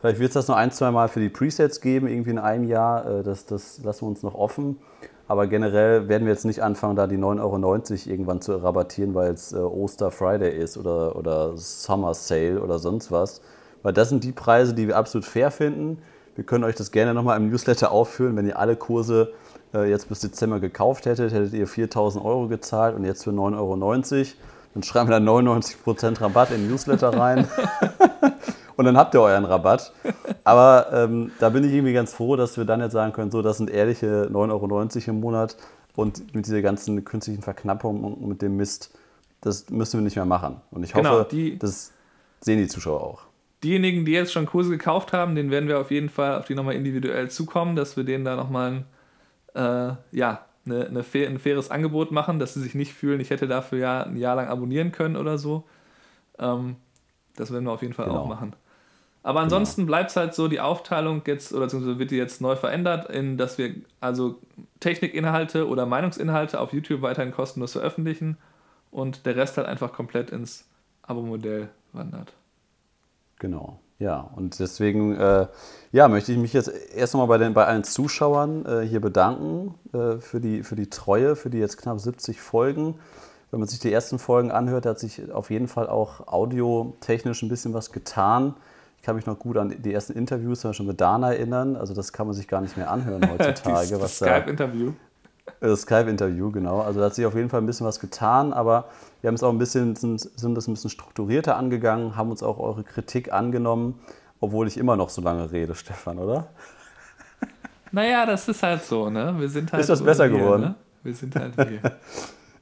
Vielleicht 0.00 0.18
wird 0.18 0.30
es 0.30 0.34
das 0.34 0.48
noch 0.48 0.56
ein, 0.56 0.72
zwei 0.72 0.90
Mal 0.90 1.08
für 1.08 1.20
die 1.20 1.28
Presets 1.28 1.80
geben, 1.80 2.08
irgendwie 2.08 2.30
in 2.30 2.38
einem 2.38 2.64
Jahr. 2.64 3.06
Äh, 3.06 3.22
das, 3.22 3.46
das 3.46 3.82
lassen 3.84 4.02
wir 4.02 4.08
uns 4.08 4.22
noch 4.24 4.34
offen. 4.34 4.78
Aber 5.28 5.46
generell 5.46 6.08
werden 6.08 6.26
wir 6.26 6.32
jetzt 6.32 6.44
nicht 6.44 6.62
anfangen, 6.62 6.96
da 6.96 7.06
die 7.06 7.16
9,90 7.16 7.40
Euro 7.40 8.10
irgendwann 8.10 8.42
zu 8.42 8.56
rabattieren, 8.56 9.14
weil 9.14 9.32
es 9.32 9.52
äh, 9.52 9.56
Oster 9.56 10.10
Friday 10.10 10.54
ist 10.58 10.76
oder, 10.76 11.16
oder 11.16 11.56
Summer 11.56 12.14
Sale 12.14 12.60
oder 12.60 12.80
sonst 12.80 13.12
was. 13.12 13.40
Weil 13.82 13.92
das 13.92 14.08
sind 14.08 14.24
die 14.24 14.32
Preise, 14.32 14.74
die 14.74 14.88
wir 14.88 14.96
absolut 14.96 15.24
fair 15.24 15.50
finden. 15.50 15.98
Wir 16.34 16.44
können 16.44 16.64
euch 16.64 16.74
das 16.74 16.90
gerne 16.90 17.14
nochmal 17.14 17.38
im 17.38 17.48
Newsletter 17.48 17.92
aufführen. 17.92 18.36
Wenn 18.36 18.46
ihr 18.46 18.58
alle 18.58 18.76
Kurse 18.76 19.32
äh, 19.74 19.90
jetzt 19.90 20.08
bis 20.08 20.20
Dezember 20.20 20.60
gekauft 20.60 21.06
hättet, 21.06 21.32
hättet 21.32 21.52
ihr 21.52 21.66
4000 21.66 22.24
Euro 22.24 22.48
gezahlt 22.48 22.96
und 22.96 23.04
jetzt 23.04 23.24
für 23.24 23.30
9,90 23.30 23.56
Euro. 23.56 23.76
Dann 24.74 24.82
schreiben 24.82 25.08
wir 25.08 25.20
da 25.20 25.24
99% 25.24 26.20
Rabatt 26.20 26.50
in 26.50 26.62
den 26.62 26.70
Newsletter 26.70 27.16
rein. 27.16 27.46
und 28.76 28.84
dann 28.84 28.96
habt 28.96 29.14
ihr 29.14 29.20
euren 29.20 29.44
Rabatt. 29.44 29.92
Aber 30.42 30.88
ähm, 30.92 31.30
da 31.38 31.50
bin 31.50 31.64
ich 31.64 31.72
irgendwie 31.72 31.92
ganz 31.92 32.12
froh, 32.12 32.36
dass 32.36 32.56
wir 32.56 32.64
dann 32.64 32.80
jetzt 32.80 32.92
sagen 32.92 33.12
können, 33.12 33.30
so, 33.30 33.42
das 33.42 33.58
sind 33.58 33.70
ehrliche 33.70 34.28
9,90 34.32 34.50
Euro 34.50 35.10
im 35.10 35.20
Monat 35.20 35.56
und 35.96 36.34
mit 36.34 36.46
dieser 36.46 36.62
ganzen 36.62 37.04
künstlichen 37.04 37.42
Verknappung 37.42 38.02
und 38.02 38.26
mit 38.26 38.42
dem 38.42 38.56
Mist, 38.56 38.90
das 39.40 39.70
müssen 39.70 40.00
wir 40.00 40.04
nicht 40.04 40.16
mehr 40.16 40.24
machen. 40.24 40.60
Und 40.70 40.82
ich 40.82 40.92
genau, 40.92 41.10
hoffe, 41.20 41.28
die, 41.30 41.58
dass 41.58 41.92
sehen 42.44 42.58
die 42.58 42.68
Zuschauer 42.68 43.02
auch. 43.02 43.22
Diejenigen, 43.62 44.04
die 44.04 44.12
jetzt 44.12 44.32
schon 44.32 44.44
Kurse 44.44 44.70
gekauft 44.70 45.12
haben, 45.12 45.34
denen 45.34 45.50
werden 45.50 45.68
wir 45.68 45.80
auf 45.80 45.90
jeden 45.90 46.10
Fall 46.10 46.38
auf 46.38 46.44
die 46.44 46.54
nochmal 46.54 46.74
individuell 46.74 47.30
zukommen, 47.30 47.76
dass 47.76 47.96
wir 47.96 48.04
denen 48.04 48.24
da 48.24 48.36
nochmal 48.36 48.70
ein, 48.70 48.84
äh, 49.54 49.92
ja, 50.12 50.44
eine, 50.66 50.86
eine 50.86 51.02
fair, 51.02 51.28
ein 51.28 51.38
faires 51.38 51.70
Angebot 51.70 52.10
machen, 52.10 52.38
dass 52.38 52.54
sie 52.54 52.60
sich 52.60 52.74
nicht 52.74 52.92
fühlen, 52.92 53.20
ich 53.20 53.30
hätte 53.30 53.48
dafür 53.48 53.78
ja 53.78 54.02
ein 54.02 54.16
Jahr 54.16 54.36
lang 54.36 54.48
abonnieren 54.48 54.92
können 54.92 55.16
oder 55.16 55.38
so. 55.38 55.64
Ähm, 56.38 56.76
das 57.36 57.52
werden 57.52 57.64
wir 57.64 57.72
auf 57.72 57.82
jeden 57.82 57.94
Fall 57.94 58.06
genau. 58.06 58.20
auch 58.20 58.28
machen. 58.28 58.54
Aber 59.22 59.40
ansonsten 59.40 59.82
genau. 59.82 59.88
bleibt 59.88 60.10
es 60.10 60.16
halt 60.16 60.34
so, 60.34 60.48
die 60.48 60.60
Aufteilung 60.60 61.22
jetzt, 61.26 61.52
oder 61.52 61.62
beziehungsweise 61.64 61.98
wird 61.98 62.10
die 62.10 62.16
jetzt 62.16 62.40
neu 62.40 62.56
verändert, 62.56 63.10
in 63.10 63.38
dass 63.38 63.56
wir 63.56 63.74
also 64.00 64.38
Technikinhalte 64.80 65.66
oder 65.66 65.86
Meinungsinhalte 65.86 66.60
auf 66.60 66.72
YouTube 66.72 67.00
weiterhin 67.00 67.32
kostenlos 67.32 67.72
veröffentlichen 67.72 68.36
und 68.90 69.24
der 69.24 69.36
Rest 69.36 69.56
halt 69.56 69.66
einfach 69.66 69.92
komplett 69.92 70.30
ins 70.30 70.68
Abo-Modell 71.02 71.70
wandert. 71.92 72.34
Genau. 73.38 73.80
Ja, 73.98 74.28
und 74.34 74.58
deswegen 74.58 75.16
äh, 75.16 75.46
ja, 75.92 76.08
möchte 76.08 76.32
ich 76.32 76.38
mich 76.38 76.52
jetzt 76.52 76.68
erst 76.94 77.14
nochmal 77.14 77.38
bei, 77.38 77.48
bei 77.50 77.64
allen 77.64 77.84
Zuschauern 77.84 78.66
äh, 78.66 78.80
hier 78.80 79.00
bedanken 79.00 79.74
äh, 79.92 80.18
für, 80.18 80.40
die, 80.40 80.62
für 80.62 80.74
die 80.74 80.90
Treue, 80.90 81.36
für 81.36 81.50
die 81.50 81.58
jetzt 81.58 81.78
knapp 81.78 82.00
70 82.00 82.40
Folgen. 82.40 82.96
Wenn 83.50 83.60
man 83.60 83.68
sich 83.68 83.78
die 83.78 83.92
ersten 83.92 84.18
Folgen 84.18 84.50
anhört, 84.50 84.84
hat 84.84 84.98
sich 84.98 85.30
auf 85.30 85.50
jeden 85.50 85.68
Fall 85.68 85.88
auch 85.88 86.26
audiotechnisch 86.26 87.42
ein 87.42 87.48
bisschen 87.48 87.72
was 87.72 87.92
getan. 87.92 88.54
Ich 88.96 89.04
kann 89.04 89.14
mich 89.14 89.26
noch 89.26 89.38
gut 89.38 89.56
an 89.56 89.74
die 89.80 89.92
ersten 89.92 90.14
Interviews 90.14 90.60
zum 90.60 90.70
Beispiel 90.70 90.86
mit 90.86 91.00
Dana 91.00 91.32
erinnern. 91.32 91.76
Also 91.76 91.94
das 91.94 92.12
kann 92.12 92.26
man 92.26 92.34
sich 92.34 92.48
gar 92.48 92.60
nicht 92.60 92.76
mehr 92.76 92.90
anhören 92.90 93.22
heutzutage. 93.38 93.98
das 93.98 94.16
Skype-Interview. 94.16 94.92
Das 95.60 95.82
Skype-Interview, 95.82 96.50
genau. 96.50 96.80
Also 96.80 97.00
da 97.00 97.06
hat 97.06 97.14
sich 97.14 97.26
auf 97.26 97.34
jeden 97.34 97.50
Fall 97.50 97.60
ein 97.60 97.66
bisschen 97.66 97.86
was 97.86 98.00
getan, 98.00 98.52
aber 98.52 98.88
wir 99.20 99.28
haben 99.28 99.34
es 99.34 99.42
auch 99.42 99.50
ein 99.50 99.58
bisschen, 99.58 99.96
sind, 99.96 100.20
sind 100.20 100.54
das 100.54 100.68
ein 100.68 100.74
bisschen 100.74 100.90
strukturierter 100.90 101.56
angegangen, 101.56 102.16
haben 102.16 102.30
uns 102.30 102.42
auch 102.42 102.58
eure 102.58 102.82
Kritik 102.82 103.32
angenommen, 103.32 104.00
obwohl 104.40 104.68
ich 104.68 104.76
immer 104.76 104.96
noch 104.96 105.10
so 105.10 105.22
lange 105.22 105.52
rede, 105.52 105.74
Stefan, 105.74 106.18
oder? 106.18 106.48
Naja, 107.92 108.26
das 108.26 108.48
ist 108.48 108.62
halt 108.62 108.82
so, 108.82 109.08
ne? 109.08 109.34
Wir 109.38 109.48
sind 109.48 109.72
halt 109.72 109.80
ist 109.80 109.90
das 109.90 110.02
besser 110.02 110.30
wir, 110.30 110.38
geworden? 110.38 110.62
Ne? 110.62 110.74
Wir 111.02 111.14
sind 111.14 111.36
halt 111.36 111.54
hier. 111.54 111.80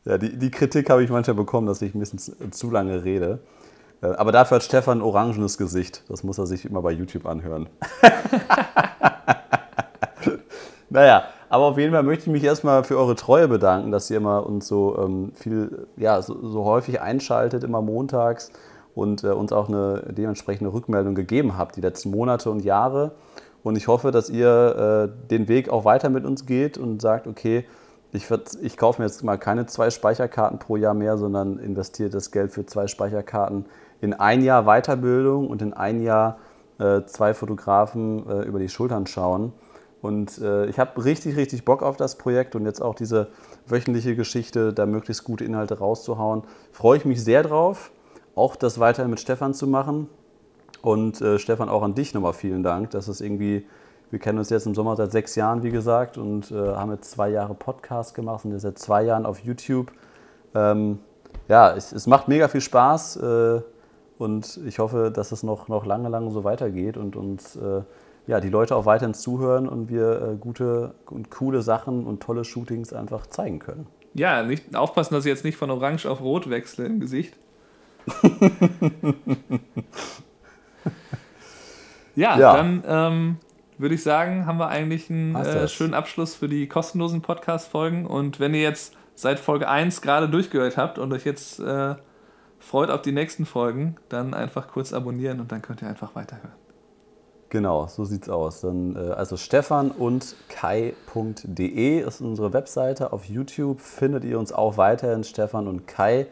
ja, 0.04 0.18
die, 0.18 0.36
die 0.36 0.50
Kritik 0.50 0.90
habe 0.90 1.02
ich 1.02 1.10
manchmal 1.10 1.36
bekommen, 1.36 1.66
dass 1.66 1.80
ich 1.80 1.94
ein 1.94 2.00
bisschen 2.00 2.18
zu, 2.18 2.50
zu 2.50 2.70
lange 2.70 3.02
rede. 3.02 3.40
Äh, 4.02 4.08
aber 4.08 4.32
dafür 4.32 4.56
hat 4.56 4.62
Stefan 4.62 4.98
ein 4.98 5.02
orangenes 5.02 5.56
Gesicht. 5.56 6.02
Das 6.08 6.22
muss 6.22 6.38
er 6.38 6.46
sich 6.46 6.66
immer 6.66 6.82
bei 6.82 6.90
YouTube 6.90 7.26
anhören. 7.26 7.68
naja, 10.90 11.24
aber 11.52 11.66
auf 11.66 11.76
jeden 11.76 11.92
Fall 11.92 12.02
möchte 12.02 12.22
ich 12.22 12.32
mich 12.32 12.44
erstmal 12.44 12.82
für 12.82 12.96
eure 12.96 13.14
Treue 13.14 13.46
bedanken, 13.46 13.92
dass 13.92 14.10
ihr 14.10 14.16
immer 14.16 14.46
uns 14.46 14.66
so 14.66 14.96
ähm, 14.98 15.32
viel, 15.34 15.86
ja, 15.98 16.22
so, 16.22 16.48
so, 16.48 16.64
häufig 16.64 17.02
einschaltet, 17.02 17.62
immer 17.62 17.82
montags 17.82 18.50
und 18.94 19.22
äh, 19.22 19.32
uns 19.32 19.52
auch 19.52 19.68
eine 19.68 20.14
dementsprechende 20.16 20.72
Rückmeldung 20.72 21.14
gegeben 21.14 21.58
habt, 21.58 21.76
die 21.76 21.82
letzten 21.82 22.10
Monate 22.10 22.50
und 22.50 22.64
Jahre. 22.64 23.12
Und 23.62 23.76
ich 23.76 23.86
hoffe, 23.86 24.12
dass 24.12 24.30
ihr 24.30 25.10
äh, 25.12 25.28
den 25.28 25.46
Weg 25.46 25.68
auch 25.68 25.84
weiter 25.84 26.08
mit 26.08 26.24
uns 26.24 26.46
geht 26.46 26.78
und 26.78 27.02
sagt, 27.02 27.26
okay, 27.26 27.66
ich, 28.12 28.28
ich 28.62 28.78
kaufe 28.78 29.02
mir 29.02 29.06
jetzt 29.06 29.22
mal 29.22 29.36
keine 29.36 29.66
zwei 29.66 29.90
Speicherkarten 29.90 30.58
pro 30.58 30.76
Jahr 30.76 30.94
mehr, 30.94 31.18
sondern 31.18 31.58
investiere 31.58 32.08
das 32.08 32.30
Geld 32.30 32.52
für 32.52 32.64
zwei 32.64 32.86
Speicherkarten 32.86 33.66
in 34.00 34.14
ein 34.14 34.42
Jahr 34.42 34.64
Weiterbildung 34.64 35.48
und 35.48 35.60
in 35.60 35.74
ein 35.74 36.02
Jahr 36.02 36.38
äh, 36.78 37.02
zwei 37.04 37.34
Fotografen 37.34 38.26
äh, 38.26 38.42
über 38.44 38.58
die 38.58 38.70
Schultern 38.70 39.06
schauen. 39.06 39.52
Und 40.02 40.38
äh, 40.38 40.66
ich 40.66 40.80
habe 40.80 41.04
richtig, 41.04 41.36
richtig 41.36 41.64
Bock 41.64 41.82
auf 41.82 41.96
das 41.96 42.18
Projekt 42.18 42.56
und 42.56 42.66
jetzt 42.66 42.82
auch 42.82 42.96
diese 42.96 43.28
wöchentliche 43.66 44.16
Geschichte, 44.16 44.72
da 44.72 44.84
möglichst 44.84 45.22
gute 45.22 45.44
Inhalte 45.44 45.78
rauszuhauen. 45.78 46.42
Freue 46.72 46.98
ich 46.98 47.04
mich 47.04 47.22
sehr 47.22 47.44
drauf, 47.44 47.92
auch 48.34 48.56
das 48.56 48.80
weiterhin 48.80 49.10
mit 49.10 49.20
Stefan 49.20 49.54
zu 49.54 49.68
machen. 49.68 50.08
Und 50.82 51.20
äh, 51.20 51.38
Stefan, 51.38 51.68
auch 51.68 51.82
an 51.82 51.94
dich 51.94 52.12
nochmal 52.14 52.32
vielen 52.32 52.64
Dank, 52.64 52.90
dass 52.90 53.06
es 53.06 53.20
irgendwie, 53.20 53.64
wir 54.10 54.18
kennen 54.18 54.38
uns 54.38 54.50
jetzt 54.50 54.66
im 54.66 54.74
Sommer 54.74 54.96
seit 54.96 55.12
sechs 55.12 55.36
Jahren, 55.36 55.62
wie 55.62 55.70
gesagt, 55.70 56.18
und 56.18 56.50
äh, 56.50 56.54
haben 56.54 56.90
jetzt 56.90 57.12
zwei 57.12 57.30
Jahre 57.30 57.54
Podcast 57.54 58.16
gemacht 58.16 58.44
und 58.44 58.50
jetzt 58.50 58.62
seit 58.62 58.80
zwei 58.80 59.04
Jahren 59.04 59.24
auf 59.24 59.38
YouTube. 59.38 59.92
Ähm, 60.56 60.98
ja, 61.48 61.72
es, 61.76 61.92
es, 61.92 62.08
macht 62.08 62.26
mega 62.26 62.48
viel 62.48 62.60
Spaß 62.60 63.16
äh, 63.18 63.60
und 64.18 64.58
ich 64.66 64.80
hoffe, 64.80 65.12
dass 65.14 65.30
es 65.30 65.44
noch, 65.44 65.68
noch 65.68 65.86
lange, 65.86 66.08
lange 66.08 66.32
so 66.32 66.42
weitergeht 66.42 66.96
und 66.96 67.14
uns 67.14 67.54
äh, 67.54 67.82
ja, 68.26 68.40
die 68.40 68.48
Leute 68.48 68.76
auch 68.76 68.86
weiterhin 68.86 69.14
zuhören 69.14 69.68
und 69.68 69.88
wir 69.88 70.22
äh, 70.22 70.36
gute 70.36 70.94
und 71.06 71.30
coole 71.30 71.62
Sachen 71.62 72.06
und 72.06 72.22
tolle 72.22 72.44
Shootings 72.44 72.92
einfach 72.92 73.26
zeigen 73.26 73.58
können. 73.58 73.86
Ja, 74.14 74.42
nicht, 74.42 74.76
aufpassen, 74.76 75.14
dass 75.14 75.24
ich 75.24 75.30
jetzt 75.30 75.44
nicht 75.44 75.56
von 75.56 75.70
Orange 75.70 76.06
auf 76.06 76.20
Rot 76.20 76.50
wechsle 76.50 76.84
im 76.84 77.00
Gesicht. 77.00 77.34
ja, 82.14 82.38
ja, 82.38 82.56
dann 82.56 82.84
ähm, 82.86 83.36
würde 83.78 83.94
ich 83.94 84.02
sagen, 84.02 84.46
haben 84.46 84.58
wir 84.58 84.68
eigentlich 84.68 85.08
einen 85.08 85.34
äh, 85.34 85.66
schönen 85.68 85.94
Abschluss 85.94 86.34
für 86.34 86.48
die 86.48 86.68
kostenlosen 86.68 87.22
Podcast-Folgen. 87.22 88.06
Und 88.06 88.38
wenn 88.38 88.54
ihr 88.54 88.62
jetzt 88.62 88.94
seit 89.14 89.38
Folge 89.38 89.68
1 89.68 90.02
gerade 90.02 90.28
durchgehört 90.28 90.76
habt 90.76 90.98
und 90.98 91.12
euch 91.12 91.24
jetzt 91.24 91.60
äh, 91.60 91.94
freut 92.58 92.90
auf 92.90 93.02
die 93.02 93.12
nächsten 93.12 93.46
Folgen, 93.46 93.96
dann 94.08 94.34
einfach 94.34 94.68
kurz 94.68 94.92
abonnieren 94.92 95.40
und 95.40 95.52
dann 95.52 95.62
könnt 95.62 95.82
ihr 95.82 95.88
einfach 95.88 96.14
weiterhören. 96.14 96.61
Genau, 97.52 97.86
so 97.86 98.06
sieht's 98.06 98.30
aus. 98.30 98.62
Dann, 98.62 98.96
äh, 98.96 99.10
also 99.10 99.36
Stefan 99.36 99.90
und 99.90 100.36
Kai.de 100.48 102.00
ist 102.00 102.22
unsere 102.22 102.54
Webseite. 102.54 103.12
Auf 103.12 103.26
YouTube 103.26 103.78
findet 103.78 104.24
ihr 104.24 104.38
uns 104.38 104.54
auch 104.54 104.78
weiterhin 104.78 105.22
Stefan 105.22 105.68
und 105.68 105.86
Kai. 105.86 106.28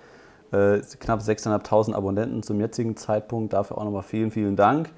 Äh, 0.51 0.81
knapp 0.99 1.21
6.500 1.21 1.93
Abonnenten 1.93 2.43
zum 2.43 2.59
jetzigen 2.59 2.97
Zeitpunkt. 2.97 3.53
Dafür 3.53 3.77
auch 3.77 3.85
nochmal 3.85 4.03
vielen, 4.03 4.31
vielen 4.31 4.57
Dank. 4.57 4.89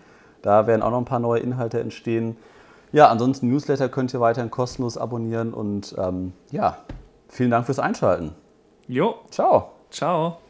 Da 0.42 0.68
werden 0.68 0.82
auch 0.82 0.92
noch 0.92 0.98
ein 0.98 1.06
paar 1.06 1.18
neue 1.18 1.40
Inhalte 1.40 1.80
entstehen. 1.80 2.36
Ja, 2.92 3.08
ansonsten 3.08 3.48
Newsletter 3.48 3.88
könnt 3.88 4.14
ihr 4.14 4.20
weiterhin 4.20 4.52
kostenlos 4.52 4.96
abonnieren 4.96 5.52
und 5.52 5.92
ähm, 5.98 6.34
ja, 6.52 6.76
vielen 7.30 7.50
Dank 7.50 7.66
fürs 7.66 7.80
Einschalten. 7.80 8.30
Jo. 8.86 9.16
Ciao. 9.32 9.72
Ciao. 9.90 10.42